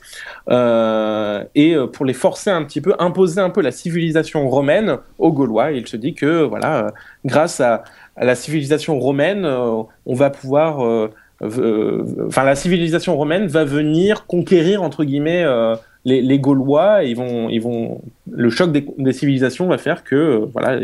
euh, 0.49 1.43
et 1.57 1.75
pour 1.93 2.05
les 2.05 2.13
forcer 2.13 2.51
un 2.51 2.63
petit 2.63 2.81
peu, 2.81 2.95
imposer 3.01 3.41
un 3.41 3.51
peu 3.51 3.63
la 3.63 3.73
civilisation 3.73 4.49
romaine 4.49 4.99
aux 5.19 5.33
Gaulois. 5.33 5.73
il 5.73 5.89
se 5.89 5.97
dit 5.97 6.15
que 6.15 6.45
voilà, 6.45 6.93
grâce 7.25 7.61
à, 7.61 7.83
à 8.15 8.25
la 8.25 8.37
civilisation 8.37 8.97
romaine, 9.01 9.45
on 9.45 10.15
va 10.15 10.31
pouvoir 10.31 11.11
enfin 11.43 12.45
la 12.45 12.55
civilisation 12.55 13.17
romaine 13.17 13.47
va 13.47 13.65
venir 13.65 14.27
conquérir 14.27 14.83
entre 14.83 15.05
guillemets 15.05 15.43
euh, 15.45 15.75
les, 16.05 16.39
Gaulois. 16.39 17.03
ils 17.03 17.17
vont, 17.17 17.49
ils 17.49 17.61
vont, 17.61 18.03
le 18.31 18.51
choc 18.51 18.71
des, 18.73 19.13
civilisations 19.13 19.67
va 19.67 19.79
faire 19.79 20.05
que 20.05 20.15
euh, 20.15 20.47
voilà, 20.53 20.79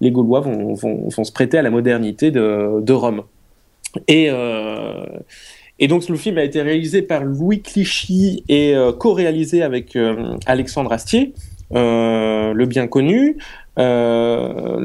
les, 0.00 0.10
Gaulois 0.10 0.40
vont, 0.40 0.74
vont, 0.74 1.08
vont, 1.08 1.24
se 1.24 1.32
prêter 1.32 1.58
à 1.58 1.62
la 1.62 1.70
modernité 1.70 2.30
de, 2.30 2.80
de 2.80 2.92
Rome. 2.92 3.22
Et, 4.08 4.28
euh, 4.30 5.04
et 5.78 5.86
donc 5.86 6.08
le 6.08 6.16
film 6.16 6.38
a 6.38 6.44
été 6.44 6.60
réalisé 6.62 7.02
par 7.02 7.22
Louis 7.24 7.62
Clichy 7.62 8.42
et 8.48 8.74
co-réalisé 8.98 9.62
avec 9.62 9.96
Alexandre 10.46 10.92
Astier, 10.92 11.34
le 11.72 12.64
bien 12.64 12.88
connu. 12.88 13.36
le, 13.76 14.76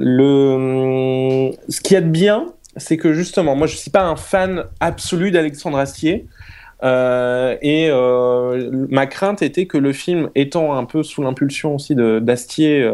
ce 1.67 1.81
qui 1.81 1.95
est 1.95 2.01
de 2.01 2.09
bien, 2.09 2.53
c'est 2.79 2.97
que 2.97 3.13
justement, 3.13 3.55
moi, 3.55 3.67
je 3.67 3.75
suis 3.75 3.91
pas 3.91 4.03
un 4.03 4.15
fan 4.15 4.65
absolu 4.79 5.31
d'Alexandre 5.31 5.77
Astier. 5.77 6.25
Euh, 6.81 7.57
et 7.61 7.89
euh, 7.89 8.85
ma 8.89 9.05
crainte 9.05 9.41
était 9.41 9.65
que 9.65 9.77
le 9.77 9.93
film, 9.93 10.29
étant 10.35 10.75
un 10.75 10.85
peu 10.85 11.03
sous 11.03 11.21
l'impulsion 11.21 11.75
aussi 11.75 11.95
d'Astier, 11.95 12.89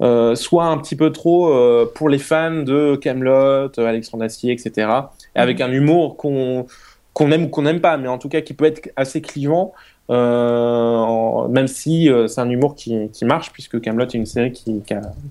euh, 0.00 0.34
soit 0.34 0.64
un 0.64 0.78
petit 0.78 0.96
peu 0.96 1.12
trop 1.12 1.54
pour 1.94 2.08
les 2.08 2.18
fans 2.18 2.62
de 2.62 2.96
Camelot, 2.96 3.78
Alexandre 3.78 4.24
Astier, 4.24 4.52
etc. 4.52 4.88
Et 5.34 5.38
avec 5.38 5.60
un 5.60 5.70
humour 5.70 6.16
qu'on 6.16 6.66
qu'on 7.12 7.32
aime 7.32 7.44
ou 7.44 7.48
qu'on 7.48 7.62
n'aime 7.62 7.80
pas, 7.80 7.96
mais 7.96 8.08
en 8.08 8.18
tout 8.18 8.28
cas 8.28 8.42
qui 8.42 8.52
peut 8.52 8.66
être 8.66 8.90
assez 8.96 9.22
clivant. 9.22 9.72
Euh, 10.08 11.48
même 11.48 11.66
si 11.66 12.08
euh, 12.08 12.28
c'est 12.28 12.40
un 12.40 12.48
humour 12.48 12.76
qui, 12.76 13.10
qui, 13.12 13.24
marche, 13.24 13.52
puisque 13.52 13.80
Camelot 13.80 14.06
est 14.06 14.14
une 14.14 14.26
série 14.26 14.52
qui, 14.52 14.82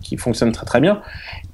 qui, 0.01 0.17
fonctionne 0.17 0.51
très 0.51 0.65
très 0.65 0.81
bien. 0.81 1.01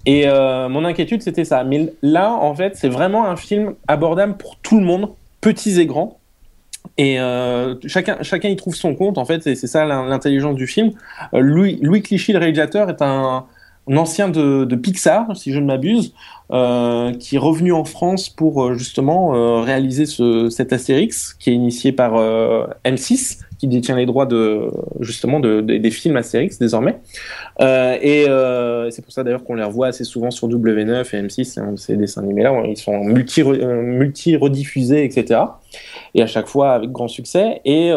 Et 0.05 0.27
euh, 0.27 0.69
mon 0.69 0.85
inquiétude, 0.85 1.21
c'était 1.21 1.45
ça. 1.45 1.63
Mais 1.63 1.93
là, 2.01 2.31
en 2.31 2.55
fait, 2.55 2.75
c'est 2.75 2.89
vraiment 2.89 3.27
un 3.27 3.35
film 3.35 3.73
abordable 3.87 4.37
pour 4.37 4.57
tout 4.57 4.79
le 4.79 4.85
monde, 4.85 5.09
petits 5.39 5.79
et 5.79 5.85
grands. 5.85 6.17
Et 6.97 7.17
chacun, 7.85 8.17
chacun 8.21 8.49
y 8.49 8.55
trouve 8.55 8.75
son 8.75 8.95
compte, 8.95 9.17
en 9.17 9.25
fait, 9.25 9.45
et 9.45 9.55
c'est 9.55 9.67
ça 9.67 9.85
l'intelligence 9.85 10.55
du 10.55 10.67
film. 10.67 10.91
Louis, 11.31 11.79
Louis 11.81 12.01
Clichy, 12.01 12.33
le 12.33 12.39
réalisateur, 12.39 12.89
est 12.89 13.01
un, 13.01 13.45
un 13.87 13.97
ancien 13.97 14.29
de, 14.29 14.75
Pixar, 14.75 15.35
si 15.35 15.51
je 15.51 15.59
ne 15.59 15.65
m'abuse, 15.65 16.13
euh, 16.51 17.13
qui 17.13 17.35
est 17.35 17.39
revenu 17.39 17.73
en 17.73 17.85
France 17.85 18.29
pour 18.29 18.63
euh, 18.63 18.73
justement 18.73 19.33
euh, 19.35 19.61
réaliser 19.61 20.05
ce, 20.05 20.49
cet 20.49 20.73
Astérix, 20.73 21.33
qui 21.33 21.49
est 21.49 21.53
initié 21.53 21.91
par 21.91 22.15
euh, 22.15 22.67
M6, 22.85 23.39
qui 23.57 23.67
détient 23.67 23.95
les 23.95 24.05
droits 24.05 24.25
de 24.25 24.69
justement 24.99 25.39
de, 25.39 25.61
de, 25.61 25.77
des 25.77 25.91
films 25.91 26.17
Astérix 26.17 26.59
désormais. 26.59 26.99
Et 27.59 28.25
c'est 28.89 29.01
pour 29.01 29.13
ça 29.13 29.23
d'ailleurs 29.23 29.43
qu'on 29.43 29.55
les 29.55 29.63
revoit 29.63 29.87
assez 29.87 30.03
souvent 30.03 30.31
sur 30.31 30.47
W9 30.47 31.15
et 31.15 31.21
M6, 31.21 31.59
hein, 31.59 31.73
ces 31.77 31.95
dessins 31.95 32.21
animés-là, 32.21 32.63
ils 32.67 32.77
sont 32.77 33.03
multi, 33.03 33.43
multi 33.43 34.35
rediffusés, 34.35 35.05
etc. 35.05 35.41
Et 36.15 36.21
à 36.21 36.27
chaque 36.27 36.47
fois 36.47 36.71
avec 36.71 36.91
grand 36.91 37.07
succès. 37.07 37.61
Et 37.65 37.91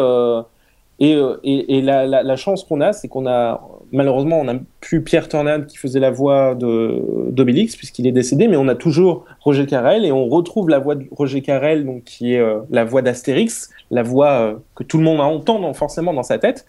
et, 0.99 1.17
et 1.43 1.81
la, 1.81 2.35
chance 2.35 2.63
qu'on 2.63 2.81
a, 2.81 2.93
c'est 2.93 3.07
qu'on 3.07 3.27
a 3.27 3.61
malheureusement, 3.91 4.39
on 4.39 4.45
n'a 4.45 4.55
plus 4.81 5.01
Pierre 5.01 5.27
Tornade 5.27 5.67
qui 5.67 5.77
faisait 5.77 5.99
la 5.99 6.11
voix 6.11 6.55
d'Obélix 6.55 7.75
puisqu'il 7.75 8.07
est 8.07 8.11
décédé, 8.11 8.47
mais 8.47 8.57
on 8.57 8.67
a 8.67 8.75
toujours 8.75 9.25
Roger 9.41 9.65
Carrel 9.65 10.05
et 10.05 10.11
on 10.11 10.27
retrouve 10.27 10.69
la 10.69 10.79
voix 10.79 10.95
de 10.95 11.05
Roger 11.11 11.41
Carrel, 11.41 11.85
donc 11.85 12.03
qui 12.03 12.33
est 12.33 12.39
euh, 12.39 12.59
la 12.69 12.85
voix 12.85 13.01
d'Astérix, 13.01 13.69
la 13.91 14.03
voix 14.03 14.31
euh, 14.31 14.55
que 14.75 14.83
tout 14.83 14.97
le 14.97 15.03
monde 15.03 15.19
entend 15.19 15.73
forcément 15.73 16.13
dans 16.13 16.23
sa 16.23 16.37
tête. 16.37 16.65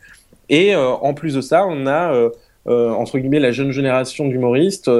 Et 0.49 0.75
euh, 0.75 0.91
en 0.91 1.15
plus 1.15 1.35
de 1.35 1.41
ça, 1.41 1.67
on 1.69 1.87
a 1.87 2.13
entre 2.69 3.19
guillemets 3.19 3.39
la 3.39 3.53
jeune 3.53 3.71
génération 3.71 4.27
d'humoristes, 4.27 4.91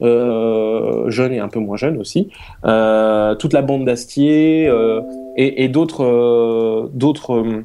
jeunes 0.00 1.32
et 1.32 1.38
un 1.38 1.48
peu 1.48 1.58
moins 1.58 1.78
jeunes 1.78 1.96
aussi, 1.98 2.28
toute 2.62 3.52
la 3.54 3.62
bande 3.62 3.86
d'Astier 3.86 4.70
et, 5.36 5.64
et 5.64 5.68
d'autres 5.68 6.90
d'autres 6.92 7.64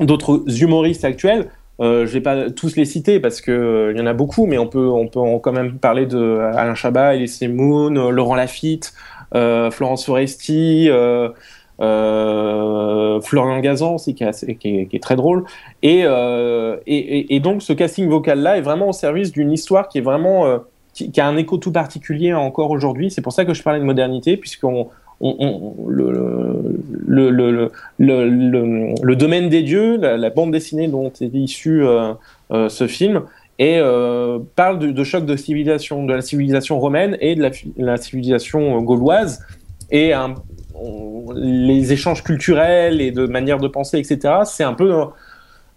d'autres 0.00 0.44
humoristes 0.62 1.04
actuels 1.04 1.48
Euh, 1.80 2.06
je 2.06 2.12
vais 2.12 2.20
pas 2.20 2.50
tous 2.50 2.74
les 2.74 2.84
citer 2.84 3.20
parce 3.20 3.40
que 3.40 3.52
euh, 3.52 3.92
y 3.96 4.00
en 4.00 4.06
a 4.06 4.12
beaucoup, 4.12 4.46
mais 4.46 4.58
on 4.58 4.66
peut, 4.66 4.88
on 4.88 5.06
peut 5.06 5.20
quand 5.40 5.52
même 5.52 5.78
parler 5.78 6.06
de 6.06 6.40
Alain 6.54 6.74
Chabat, 6.74 7.14
Elise 7.14 7.40
Moon, 7.42 7.94
euh, 7.94 8.10
Laurent 8.10 8.34
Lafitte, 8.34 8.92
euh, 9.34 9.70
Florence 9.70 10.04
Foresti, 10.04 10.88
Florian 11.78 13.60
Gazan 13.60 13.96
qui 13.96 14.24
est, 14.24 14.54
qui 14.56 14.88
est, 14.92 15.02
très 15.02 15.14
drôle. 15.14 15.44
Et, 15.82 16.00
et, 16.00 17.34
et, 17.36 17.40
donc 17.40 17.62
ce 17.62 17.72
casting 17.72 18.08
vocal 18.08 18.40
là 18.40 18.58
est 18.58 18.62
vraiment 18.62 18.88
au 18.88 18.92
service 18.92 19.30
d'une 19.30 19.52
histoire 19.52 19.88
qui 19.88 19.98
est 19.98 20.02
vraiment 20.02 20.58
qui, 20.92 21.20
a 21.20 21.26
un 21.26 21.36
écho 21.36 21.58
tout 21.58 21.70
particulier 21.70 22.34
encore 22.34 22.70
aujourd'hui. 22.72 23.10
C'est 23.12 23.22
pour 23.22 23.32
ça 23.32 23.44
que 23.44 23.54
je 23.54 23.62
parlais 23.62 23.78
de 23.78 23.84
modernité, 23.84 24.36
puisqu'on 24.36 24.88
le, 25.20 26.10
domaine 29.14 29.48
des 29.48 29.62
dieux, 29.62 29.96
la, 29.96 30.30
bande 30.30 30.52
dessinée 30.52 30.88
dont 30.88 31.12
est 31.20 31.34
issu 31.34 31.84
euh, 31.84 32.12
euh, 32.52 32.68
ce 32.68 32.86
film, 32.86 33.22
et 33.58 33.78
euh, 33.78 34.38
parle 34.54 34.78
de, 34.78 34.92
de, 34.92 35.04
choc 35.04 35.26
de 35.26 35.34
civilisation, 35.36 36.04
de 36.04 36.14
la 36.14 36.20
civilisation 36.20 36.78
romaine 36.78 37.16
et 37.20 37.34
de 37.34 37.50
la, 37.76 37.96
civilisation 37.96 38.80
gauloise, 38.82 39.44
et 39.90 40.12
les 41.34 41.92
échanges 41.92 42.22
culturels 42.22 43.00
et 43.00 43.10
de 43.10 43.26
manière 43.26 43.58
de 43.58 43.66
penser, 43.66 43.98
etc. 43.98 44.42
C'est 44.44 44.62
un 44.62 44.74
peu, 44.74 44.94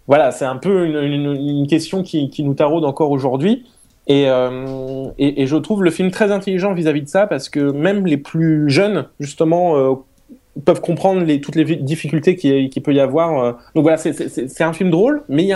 voilà, 0.06 0.30
c'est 0.30 0.44
un 0.44 0.56
peu 0.56 0.86
une, 0.86 1.66
question 1.66 2.04
qui, 2.04 2.30
nous 2.44 2.54
taraude 2.54 2.84
encore 2.84 3.10
aujourd'hui. 3.10 3.64
Et, 4.08 4.24
euh, 4.28 5.06
et, 5.18 5.46
je 5.46 5.56
trouve 5.56 5.84
le 5.84 5.90
film 5.90 6.10
très 6.10 6.32
intelligent 6.32 6.74
vis-à-vis 6.74 7.00
-vis 7.00 7.04
de 7.04 7.08
ça 7.08 7.26
parce 7.26 7.48
que 7.48 7.60
même 7.60 8.04
les 8.04 8.16
plus 8.16 8.68
jeunes, 8.68 9.06
justement, 9.20 9.76
euh, 9.76 9.94
peuvent 10.64 10.80
comprendre 10.80 11.24
toutes 11.36 11.54
les 11.54 11.76
difficultés 11.76 12.34
qu'il 12.34 12.68
qui 12.68 12.80
peut 12.80 12.92
y 12.92 13.00
avoir. 13.00 13.38
Euh. 13.38 13.52
Donc 13.74 13.84
voilà, 13.84 13.96
c'est 13.98 14.64
un 14.64 14.72
film 14.72 14.90
drôle, 14.90 15.22
mais 15.28 15.50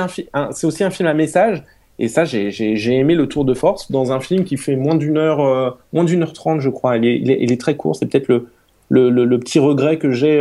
c'est 0.53 0.67
aussi 0.67 0.85
un 0.85 0.91
film 0.91 1.09
à 1.09 1.15
message. 1.15 1.65
Et 1.99 2.09
ça, 2.09 2.25
j'ai 2.25 2.95
aimé 2.95 3.15
le 3.15 3.27
tour 3.27 3.45
de 3.45 3.55
force 3.55 3.91
dans 3.91 4.13
un 4.13 4.21
film 4.21 4.45
qui 4.45 4.59
fait 4.59 4.77
moins 4.77 4.97
d'une 4.97 5.17
heure, 5.17 5.79
moins 5.93 6.05
d'une 6.05 6.23
heure 6.23 6.35
trente, 6.35 6.61
je 6.61 6.69
crois. 6.69 6.99
Il 6.99 7.31
est, 7.31 7.61
très 7.61 7.75
court. 7.75 7.97
C'est 7.97 8.07
peut-être 8.07 8.29
le, 8.29 9.39
petit 9.39 9.59
regret 9.59 9.97
que 9.99 10.11
j'ai 10.13 10.41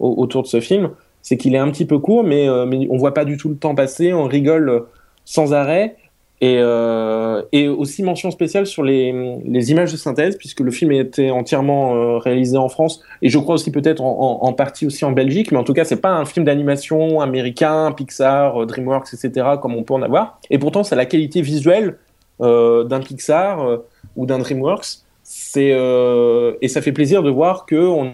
autour 0.00 0.42
de 0.42 0.48
ce 0.48 0.60
film, 0.60 0.90
c'est 1.20 1.36
qu'il 1.36 1.54
est 1.54 1.58
un 1.58 1.70
petit 1.70 1.84
peu 1.84 1.98
court, 1.98 2.24
mais, 2.24 2.48
mais 2.66 2.88
on 2.90 2.96
voit 2.96 3.12
pas 3.12 3.26
du 3.26 3.36
tout 3.36 3.50
le 3.50 3.56
temps 3.56 3.74
passer. 3.74 4.14
On 4.14 4.24
rigole 4.24 4.84
sans 5.26 5.52
arrêt. 5.52 5.96
Et, 6.44 6.58
euh, 6.58 7.40
et, 7.52 7.68
aussi 7.68 8.02
mention 8.02 8.30
spéciale 8.30 8.66
sur 8.66 8.82
les, 8.82 9.70
images 9.70 9.92
de 9.92 9.96
synthèse, 9.96 10.36
puisque 10.36 10.60
le 10.60 10.70
film 10.70 10.92
été 10.92 11.30
entièrement 11.30 11.94
euh, 11.94 12.18
réalisé 12.18 12.58
en 12.58 12.68
France, 12.68 13.00
et 13.22 13.30
je 13.30 13.38
crois 13.38 13.54
aussi 13.54 13.70
peut-être 13.70 14.02
en, 14.02 14.52
partie 14.52 14.84
aussi 14.84 15.06
en 15.06 15.12
Belgique, 15.12 15.52
mais 15.52 15.56
en 15.56 15.64
tout 15.64 15.72
cas 15.72 15.86
c'est 15.86 16.02
pas 16.02 16.10
un 16.10 16.26
film 16.26 16.44
d'animation 16.44 17.22
américain, 17.22 17.92
Pixar, 17.92 18.60
euh, 18.60 18.66
DreamWorks, 18.66 19.14
etc., 19.14 19.52
comme 19.62 19.74
on 19.74 19.84
peut 19.84 19.94
en 19.94 20.02
avoir. 20.02 20.38
Et 20.50 20.58
pourtant 20.58 20.84
c'est 20.84 20.96
la 20.96 21.06
qualité 21.06 21.40
visuelle 21.40 21.96
d'un 22.40 23.00
Pixar 23.00 23.78
ou 24.14 24.26
d'un 24.26 24.38
DreamWorks. 24.38 24.98
Et 25.56 26.68
ça 26.68 26.82
fait 26.82 26.92
plaisir 26.92 27.22
de 27.22 27.30
voir 27.30 27.64
que 27.64 27.76
on 27.76 28.12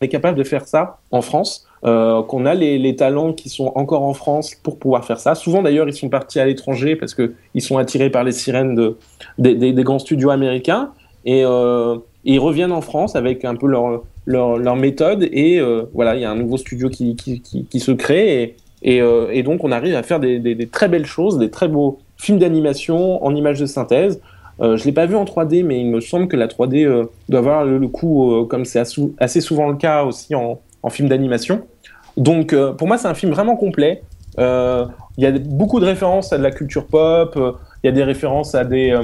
est 0.00 0.08
capable 0.08 0.38
de 0.38 0.44
faire 0.44 0.68
ça 0.68 0.98
en 1.10 1.20
France 1.20 1.66
euh, 1.84 2.22
qu'on 2.22 2.46
a 2.46 2.54
les, 2.54 2.94
talents 2.94 3.32
qui 3.32 3.48
sont 3.48 3.72
encore 3.74 4.02
en 4.02 4.14
France 4.14 4.54
pour 4.62 4.78
pouvoir 4.78 5.04
faire 5.04 5.18
ça. 5.18 5.34
Souvent 5.34 5.62
d'ailleurs, 5.62 5.88
ils 5.88 5.94
sont 5.94 6.08
partis 6.08 6.38
à 6.38 6.46
l'étranger 6.46 6.94
parce 6.94 7.12
que 7.12 7.32
ils 7.54 7.60
sont 7.60 7.76
attirés 7.76 8.08
par 8.08 8.22
les 8.22 8.30
sirènes 8.30 8.76
de, 8.76 8.96
des, 9.38 9.72
grands 9.82 9.98
studios 9.98 10.30
américains 10.30 10.92
et, 11.24 11.42
euh, 11.44 11.96
ils 12.22 12.38
reviennent 12.38 12.70
en 12.70 12.82
France 12.82 13.16
avec 13.16 13.44
un 13.44 13.56
peu 13.56 13.66
leur, 13.66 14.04
leur, 14.26 14.76
méthode 14.76 15.24
et 15.32 15.58
euh, 15.58 15.82
voilà, 15.92 16.14
il 16.14 16.22
y 16.22 16.24
a 16.24 16.30
un 16.30 16.36
nouveau 16.36 16.56
studio 16.56 16.88
qui, 16.88 17.16
qui, 17.16 17.80
se 17.80 17.90
crée 17.90 18.54
et, 18.84 18.98
et, 18.98 19.42
donc 19.42 19.64
on 19.64 19.72
arrive 19.72 19.96
à 19.96 20.04
faire 20.04 20.20
des, 20.20 20.68
très 20.70 20.86
belles 20.86 21.06
choses, 21.06 21.36
des 21.36 21.50
très 21.50 21.66
beaux 21.66 21.98
films 22.16 22.38
d'animation 22.38 23.24
en 23.24 23.34
images 23.34 23.58
de 23.58 23.66
synthèse. 23.66 24.20
Je 24.60 24.84
l'ai 24.84 24.92
pas 24.92 25.06
vu 25.06 25.16
en 25.16 25.24
3D, 25.24 25.64
mais 25.64 25.80
il 25.80 25.88
me 25.88 26.00
semble 26.00 26.28
que 26.28 26.36
la 26.36 26.46
3D 26.46 26.86
euh, 26.86 27.06
doit 27.28 27.40
avoir 27.40 27.64
le, 27.64 27.88
coup, 27.88 28.46
comme 28.48 28.64
c'est 28.64 28.78
assez 29.18 29.40
souvent 29.40 29.68
le 29.68 29.76
cas 29.76 30.04
aussi 30.04 30.36
en, 30.36 30.60
en 30.84 30.88
d'animation. 31.00 31.62
Donc 32.16 32.52
euh, 32.52 32.72
pour 32.72 32.86
moi 32.86 32.98
c'est 32.98 33.08
un 33.08 33.14
film 33.14 33.32
vraiment 33.32 33.56
complet. 33.56 34.02
Euh, 34.38 34.86
il 35.18 35.24
y 35.24 35.26
a 35.26 35.32
beaucoup 35.32 35.78
de 35.78 35.84
références 35.84 36.32
à 36.32 36.38
de 36.38 36.42
la 36.42 36.50
culture 36.50 36.86
pop. 36.86 37.34
Euh, 37.36 37.52
il 37.84 37.88
y 37.88 37.90
a 37.90 37.92
des 37.92 38.04
références 38.04 38.54
à 38.54 38.64
des, 38.64 38.96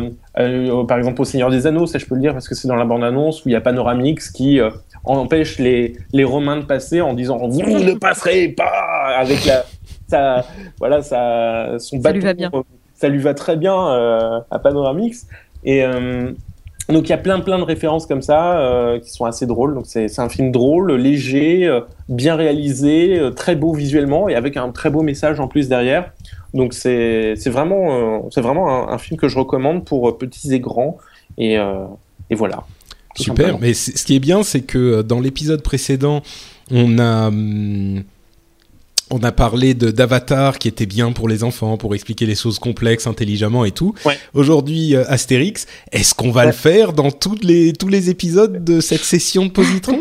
par 0.86 0.98
exemple 0.98 1.20
au 1.20 1.24
Seigneur 1.24 1.50
des 1.50 1.66
Anneaux, 1.66 1.86
ça 1.86 1.98
je 1.98 2.06
peux 2.06 2.14
le 2.14 2.20
dire 2.20 2.32
parce 2.32 2.48
que 2.48 2.54
c'est 2.54 2.68
dans 2.68 2.76
la 2.76 2.84
bande 2.84 3.02
annonce 3.02 3.44
où 3.44 3.48
il 3.48 3.52
y 3.52 3.56
a 3.56 3.60
Panoramix 3.60 4.30
qui 4.30 4.60
empêche 5.02 5.58
les, 5.58 5.96
les 6.12 6.22
Romains 6.22 6.58
de 6.58 6.64
passer 6.64 7.00
en 7.00 7.12
disant 7.12 7.38
vous 7.38 7.60
ne 7.60 7.94
passerez 7.94 8.50
pas 8.50 9.16
avec 9.18 9.44
la, 9.46 9.64
sa, 10.06 10.44
voilà, 10.78 11.02
sa, 11.02 11.76
son. 11.80 12.00
Ça 12.00 12.12
lui 12.12 12.20
va 12.20 12.34
bien. 12.34 12.52
Ça 12.94 13.08
lui 13.08 13.18
va 13.18 13.34
très 13.34 13.56
bien 13.56 13.74
à 14.48 14.58
Panoramix. 14.60 15.26
Et, 15.64 15.84
donc 16.94 17.06
il 17.06 17.10
y 17.10 17.14
a 17.14 17.18
plein 17.18 17.40
plein 17.40 17.58
de 17.58 17.64
références 17.64 18.06
comme 18.06 18.22
ça 18.22 18.58
euh, 18.58 18.98
qui 18.98 19.10
sont 19.10 19.26
assez 19.26 19.46
drôles. 19.46 19.74
Donc 19.74 19.84
c'est 19.86 20.18
un 20.18 20.28
film 20.28 20.50
drôle, 20.50 20.92
léger, 20.92 21.66
euh, 21.66 21.80
bien 22.08 22.34
réalisé, 22.34 23.18
euh, 23.18 23.30
très 23.30 23.56
beau 23.56 23.74
visuellement 23.74 24.28
et 24.28 24.34
avec 24.34 24.56
un 24.56 24.70
très 24.70 24.88
beau 24.88 25.02
message 25.02 25.38
en 25.38 25.48
plus 25.48 25.68
derrière. 25.68 26.12
Donc 26.54 26.72
c'est 26.72 27.34
vraiment 27.46 28.28
c'est 28.30 28.40
vraiment 28.40 28.88
un, 28.88 28.94
un, 28.94 28.98
film 28.98 29.20
que 29.20 29.28
je 29.28 29.38
recommande 29.38 29.84
pour 29.84 30.16
petits 30.16 30.54
et 30.54 30.60
grands 30.60 30.96
et, 31.36 31.58
et 32.30 32.34
voilà. 32.34 32.64
Super. 33.14 33.36
Simplement. 33.36 33.58
Mais 33.60 33.74
ce 33.74 34.04
qui 34.04 34.16
est 34.16 34.20
bien, 34.20 34.42
c'est 34.42 34.62
que 34.62 35.02
dans 35.02 35.20
l'épisode 35.20 35.62
précédent, 35.62 36.22
on 36.70 36.98
a 36.98 37.28
hum, 37.28 38.02
on 39.10 39.22
a 39.22 39.32
parlé 39.32 39.74
de 39.74 39.90
d'Avatar 39.90 40.58
qui 40.58 40.68
était 40.68 40.86
bien 40.86 41.12
pour 41.12 41.28
les 41.28 41.44
enfants, 41.44 41.76
pour 41.76 41.94
expliquer 41.94 42.26
les 42.26 42.34
choses 42.34 42.58
complexes 42.58 43.06
intelligemment 43.06 43.64
et 43.64 43.70
tout. 43.70 43.94
Ouais. 44.04 44.18
Aujourd'hui, 44.34 44.96
euh, 44.96 45.04
Astérix, 45.08 45.66
est-ce 45.92 46.14
qu'on 46.14 46.30
va 46.30 46.42
ouais. 46.42 46.46
le 46.48 46.52
faire 46.52 46.92
dans 46.92 47.10
toutes 47.10 47.44
les, 47.44 47.72
tous 47.72 47.88
les 47.88 48.10
épisodes 48.10 48.64
de 48.64 48.80
cette 48.80 49.04
session 49.04 49.46
de 49.46 49.50
Positron? 49.50 50.00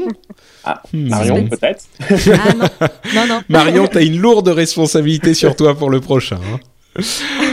Ah, 0.64 0.84
hmm. 0.94 1.08
Marion, 1.08 1.48
peut-être 1.48 1.86
ah, 2.10 2.54
non. 2.54 2.70
non, 3.16 3.28
non. 3.28 3.42
Marion, 3.48 3.88
t'as 3.88 4.04
une 4.04 4.20
lourde 4.20 4.50
responsabilité 4.50 5.34
sur 5.34 5.56
toi 5.56 5.78
pour 5.78 5.90
le 5.90 6.02
prochain. 6.02 6.40
Hein 6.54 6.60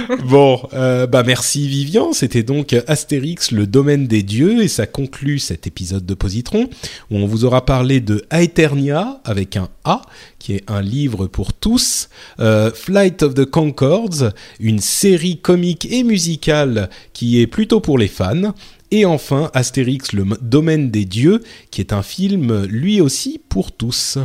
bon, 0.28 0.60
euh, 0.72 1.06
bah 1.06 1.22
merci 1.22 1.68
Vivian. 1.68 2.12
C'était 2.12 2.42
donc 2.42 2.74
Astérix, 2.86 3.50
le 3.50 3.66
domaine 3.66 4.06
des 4.06 4.22
dieux, 4.22 4.62
et 4.62 4.68
ça 4.68 4.86
conclut 4.86 5.38
cet 5.38 5.66
épisode 5.66 6.06
de 6.06 6.14
Positron 6.14 6.68
où 7.10 7.16
on 7.16 7.26
vous 7.26 7.44
aura 7.44 7.64
parlé 7.64 8.00
de 8.00 8.24
Aeternia 8.30 9.20
avec 9.24 9.56
un 9.56 9.68
A, 9.84 10.02
qui 10.38 10.54
est 10.54 10.70
un 10.70 10.82
livre 10.82 11.26
pour 11.26 11.52
tous, 11.52 12.08
euh, 12.40 12.70
Flight 12.72 13.22
of 13.22 13.34
the 13.34 13.44
Concords, 13.44 14.32
une 14.60 14.80
série 14.80 15.38
comique 15.38 15.86
et 15.90 16.02
musicale 16.02 16.90
qui 17.12 17.40
est 17.40 17.46
plutôt 17.46 17.80
pour 17.80 17.98
les 17.98 18.08
fans. 18.08 18.54
Et 18.90 19.04
enfin, 19.04 19.50
Astérix, 19.54 20.12
le 20.12 20.24
domaine 20.40 20.90
des 20.90 21.04
dieux, 21.04 21.42
qui 21.70 21.80
est 21.80 21.92
un 21.92 22.02
film 22.02 22.64
lui 22.66 23.00
aussi 23.00 23.40
pour 23.48 23.72
tous. 23.72 24.18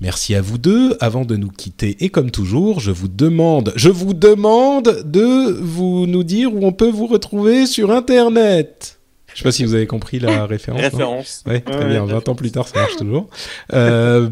Merci 0.00 0.36
à 0.36 0.40
vous 0.40 0.58
deux. 0.58 0.96
Avant 1.00 1.24
de 1.24 1.34
nous 1.36 1.50
quitter, 1.50 1.96
et 2.00 2.08
comme 2.08 2.30
toujours, 2.30 2.78
je 2.78 2.92
vous 2.92 3.08
demande, 3.08 3.72
je 3.74 3.88
vous 3.88 4.14
demande 4.14 5.02
de 5.04 5.52
vous 5.60 6.06
nous 6.06 6.22
dire 6.22 6.54
où 6.54 6.64
on 6.64 6.72
peut 6.72 6.90
vous 6.90 7.06
retrouver 7.08 7.66
sur 7.66 7.90
Internet. 7.90 8.98
Je 9.34 9.38
sais 9.38 9.44
pas 9.44 9.52
si 9.52 9.64
vous 9.64 9.74
avez 9.74 9.86
compris 9.88 10.20
la 10.20 10.46
référence. 10.46 10.80
Référence. 10.80 11.44
Oui, 11.46 11.62
très 11.62 11.78
ouais, 11.78 11.88
bien. 11.88 12.04
20 12.04 12.28
ans 12.28 12.34
plus 12.36 12.52
tard, 12.52 12.68
ça 12.68 12.78
marche 12.78 12.96
toujours. 12.96 13.28
Euh, 13.72 14.28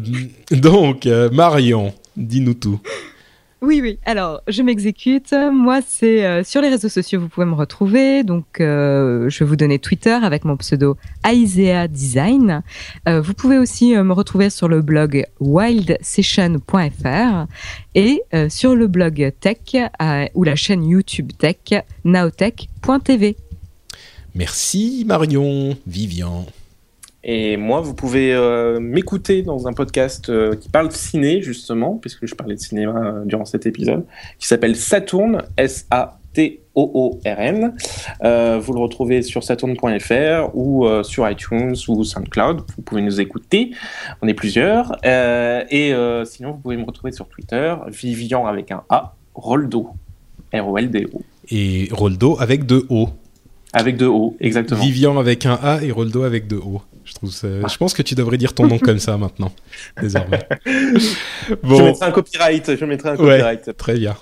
donc, 0.51 1.05
euh, 1.05 1.29
Marion, 1.31 1.93
dis-nous 2.15 2.53
tout. 2.53 2.79
Oui, 3.61 3.79
oui. 3.81 3.97
Alors, 4.05 4.41
je 4.47 4.61
m'exécute. 4.61 5.33
Moi, 5.51 5.79
c'est 5.85 6.25
euh, 6.25 6.43
sur 6.43 6.61
les 6.61 6.69
réseaux 6.69 6.89
sociaux, 6.89 7.19
vous 7.19 7.27
pouvez 7.27 7.47
me 7.47 7.55
retrouver. 7.55 8.23
Donc, 8.23 8.61
euh, 8.61 9.27
je 9.29 9.39
vais 9.39 9.45
vous 9.45 9.55
donner 9.55 9.79
Twitter 9.79 10.11
avec 10.11 10.45
mon 10.45 10.57
pseudo 10.57 10.95
Aisea 11.27 11.87
Design. 11.87 12.61
Euh, 13.07 13.19
vous 13.19 13.33
pouvez 13.33 13.57
aussi 13.57 13.95
me 13.95 14.13
retrouver 14.13 14.51
sur 14.51 14.67
le 14.67 14.83
blog 14.83 15.25
wildsession.fr 15.39 17.47
et 17.95 18.21
sur 18.49 18.75
le 18.75 18.87
blog 18.87 19.33
Tech 19.39 19.57
ou 20.35 20.43
la 20.43 20.55
chaîne 20.55 20.85
YouTube 20.85 21.31
Tech, 21.37 21.83
naotech.tv. 22.05 23.37
Merci 24.35 25.03
Marion, 25.07 25.75
Vivian. 25.87 26.45
Et 27.29 27.57
moi, 27.57 27.81
vous 27.81 27.93
pouvez 27.93 28.33
euh, 28.33 28.79
m'écouter 28.79 29.41
dans 29.41 29.67
un 29.67 29.73
podcast 29.73 30.29
euh, 30.29 30.55
qui 30.55 30.69
parle 30.69 30.87
de 30.87 30.93
ciné, 30.93 31.41
justement, 31.41 31.95
puisque 31.95 32.25
je 32.25 32.33
parlais 32.33 32.55
de 32.55 32.59
cinéma 32.61 32.97
euh, 32.97 33.25
durant 33.25 33.43
cet 33.43 33.65
épisode, 33.65 34.05
qui 34.39 34.47
s'appelle 34.47 34.77
Saturn, 34.77 35.43
S-A-T-O-O-R-N. 35.57 36.15
Vous 38.61 38.73
le 38.73 38.79
retrouvez 38.79 39.23
sur 39.23 39.43
saturn.fr 39.43 40.55
ou 40.55 40.87
sur 41.03 41.29
iTunes 41.29 41.75
ou 41.89 42.05
SoundCloud. 42.05 42.61
Vous 42.77 42.81
pouvez 42.81 43.01
nous 43.01 43.19
écouter. 43.19 43.71
On 44.21 44.27
est 44.29 44.33
plusieurs. 44.33 44.95
et 45.03 45.93
sinon, 46.25 46.51
vous 46.51 46.59
pouvez 46.59 46.77
me 46.77 46.85
retrouver 46.85 47.11
sur 47.11 47.27
Twitter, 47.27 47.75
Vivian 47.87 48.45
avec 48.45 48.71
un 48.71 48.83
A, 48.87 49.15
Roldo. 49.35 49.89
R-O-L-D-O. 50.53 51.21
Et 51.49 51.89
Roldo 51.91 52.37
avec 52.39 52.65
deux 52.65 52.85
O. 52.89 53.09
Avec 53.73 53.97
deux 53.97 54.07
O, 54.07 54.35
exactement. 54.39 54.81
Vivian 54.81 55.17
avec 55.17 55.45
un 55.45 55.59
A 55.61 55.81
et 55.83 55.91
Roldo 55.91 56.23
avec 56.23 56.47
deux 56.47 56.57
O. 56.57 56.81
Je, 57.07 57.13
trouve 57.13 57.31
je 57.31 57.77
pense 57.77 57.93
que 57.93 58.01
tu 58.01 58.15
devrais 58.15 58.37
dire 58.37 58.53
ton 58.53 58.67
nom 58.67 58.79
comme 58.79 58.99
ça 58.99 59.17
maintenant, 59.17 59.53
désormais. 60.01 60.45
Bon. 61.63 61.77
Je 61.77 61.83
mettrai 61.83 62.05
un 62.05 62.11
copyright. 62.11 62.75
Je 62.77 62.83
mettrai 62.83 63.09
un 63.11 63.15
copyright. 63.15 63.77
très 63.77 63.97
bien. 63.97 64.17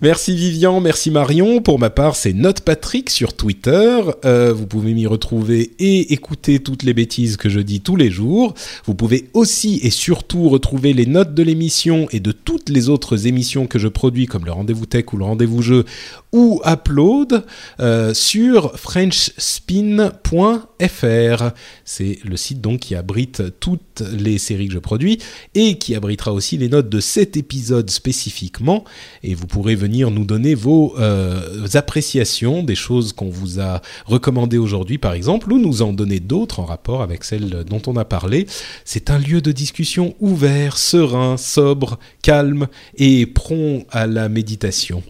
Merci 0.00 0.34
Vivian, 0.34 0.80
merci 0.80 1.10
Marion. 1.10 1.60
Pour 1.60 1.78
ma 1.78 1.90
part, 1.90 2.16
c'est 2.16 2.32
Note 2.32 2.62
Patrick 2.62 3.10
sur 3.10 3.34
Twitter. 3.34 4.00
Euh, 4.24 4.52
vous 4.52 4.66
pouvez 4.66 4.94
m'y 4.94 5.06
retrouver 5.06 5.72
et 5.78 6.14
écouter 6.14 6.60
toutes 6.60 6.84
les 6.84 6.94
bêtises 6.94 7.36
que 7.36 7.50
je 7.50 7.60
dis 7.60 7.82
tous 7.82 7.96
les 7.96 8.10
jours. 8.10 8.54
Vous 8.86 8.94
pouvez 8.94 9.28
aussi 9.34 9.80
et 9.82 9.90
surtout 9.90 10.48
retrouver 10.48 10.94
les 10.94 11.06
notes 11.06 11.34
de 11.34 11.42
l'émission 11.42 12.08
et 12.12 12.20
de 12.20 12.32
toutes 12.32 12.70
les 12.70 12.88
autres 12.88 13.26
émissions 13.26 13.66
que 13.66 13.78
je 13.78 13.88
produis, 13.88 14.26
comme 14.26 14.46
le 14.46 14.52
Rendez-vous 14.52 14.86
Tech 14.86 15.12
ou 15.12 15.18
le 15.18 15.24
Rendez-vous 15.24 15.60
Jeu, 15.60 15.84
ou 16.32 16.62
Upload 16.66 17.44
euh, 17.80 18.14
sur 18.14 18.76
frenchspin.fr. 18.92 21.50
C'est 21.86 22.18
le 22.24 22.36
site 22.36 22.60
donc 22.60 22.80
qui 22.80 22.94
abrite 22.94 23.58
toutes 23.58 24.02
les 24.12 24.36
séries 24.36 24.68
que 24.68 24.74
je 24.74 24.78
produis 24.78 25.16
et 25.54 25.78
qui 25.78 25.94
abritera 25.94 26.34
aussi 26.34 26.58
les 26.58 26.68
notes 26.68 26.90
de 26.90 27.00
cet 27.00 27.38
épisode 27.38 27.88
spécifiquement. 27.88 28.84
Et 29.22 29.34
vous 29.34 29.46
pourrez 29.46 29.76
venir 29.76 30.10
nous 30.10 30.26
donner 30.26 30.54
vos 30.54 30.94
euh, 30.98 31.66
appréciations 31.72 32.62
des 32.62 32.74
choses 32.74 33.14
qu'on 33.14 33.30
vous 33.30 33.60
a 33.60 33.80
recommandées 34.04 34.58
aujourd'hui 34.58 34.98
par 34.98 35.14
exemple 35.14 35.50
ou 35.54 35.58
nous 35.58 35.80
en 35.80 35.94
donner 35.94 36.20
d'autres 36.20 36.60
en 36.60 36.66
rapport 36.66 37.00
avec 37.00 37.24
celles 37.24 37.64
dont 37.64 37.80
on 37.86 37.96
a 37.96 38.04
parlé. 38.04 38.46
C'est 38.84 39.08
un 39.08 39.18
lieu 39.18 39.40
de 39.40 39.52
discussion 39.52 40.14
ouvert, 40.20 40.76
serein, 40.76 41.38
sobre, 41.38 41.98
calme 42.20 42.66
et 42.96 43.24
prompt 43.24 43.86
à 43.90 44.06
la 44.06 44.28
méditation. 44.28 45.02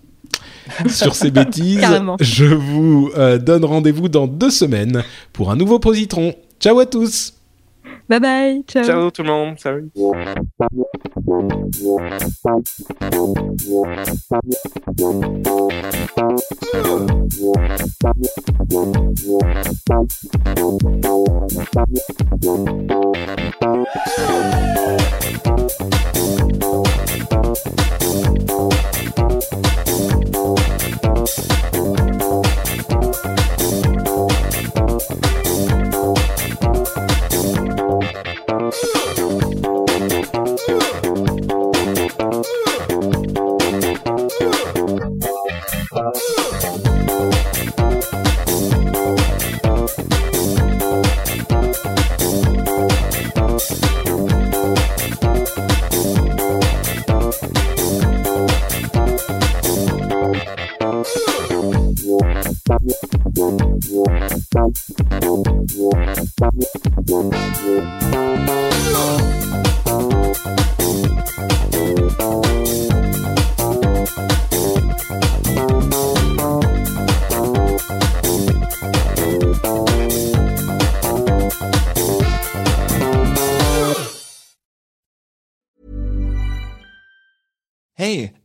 Sur 0.88 1.14
ces 1.14 1.30
bêtises, 1.30 1.84
je 2.20 2.44
vous 2.44 3.10
euh, 3.16 3.38
donne 3.38 3.64
rendez-vous 3.64 4.08
dans 4.08 4.26
deux 4.26 4.50
semaines 4.50 5.02
pour 5.32 5.50
un 5.50 5.56
nouveau 5.56 5.78
positron. 5.78 6.34
Ciao 6.60 6.78
à 6.78 6.86
tous 6.86 7.34
Bye 8.08 8.20
bye, 8.20 8.62
ciao. 8.66 8.84
Ciao 8.84 9.10
tout 9.10 9.22
le 9.22 9.28
monde, 9.28 9.58
salut. 9.58 9.90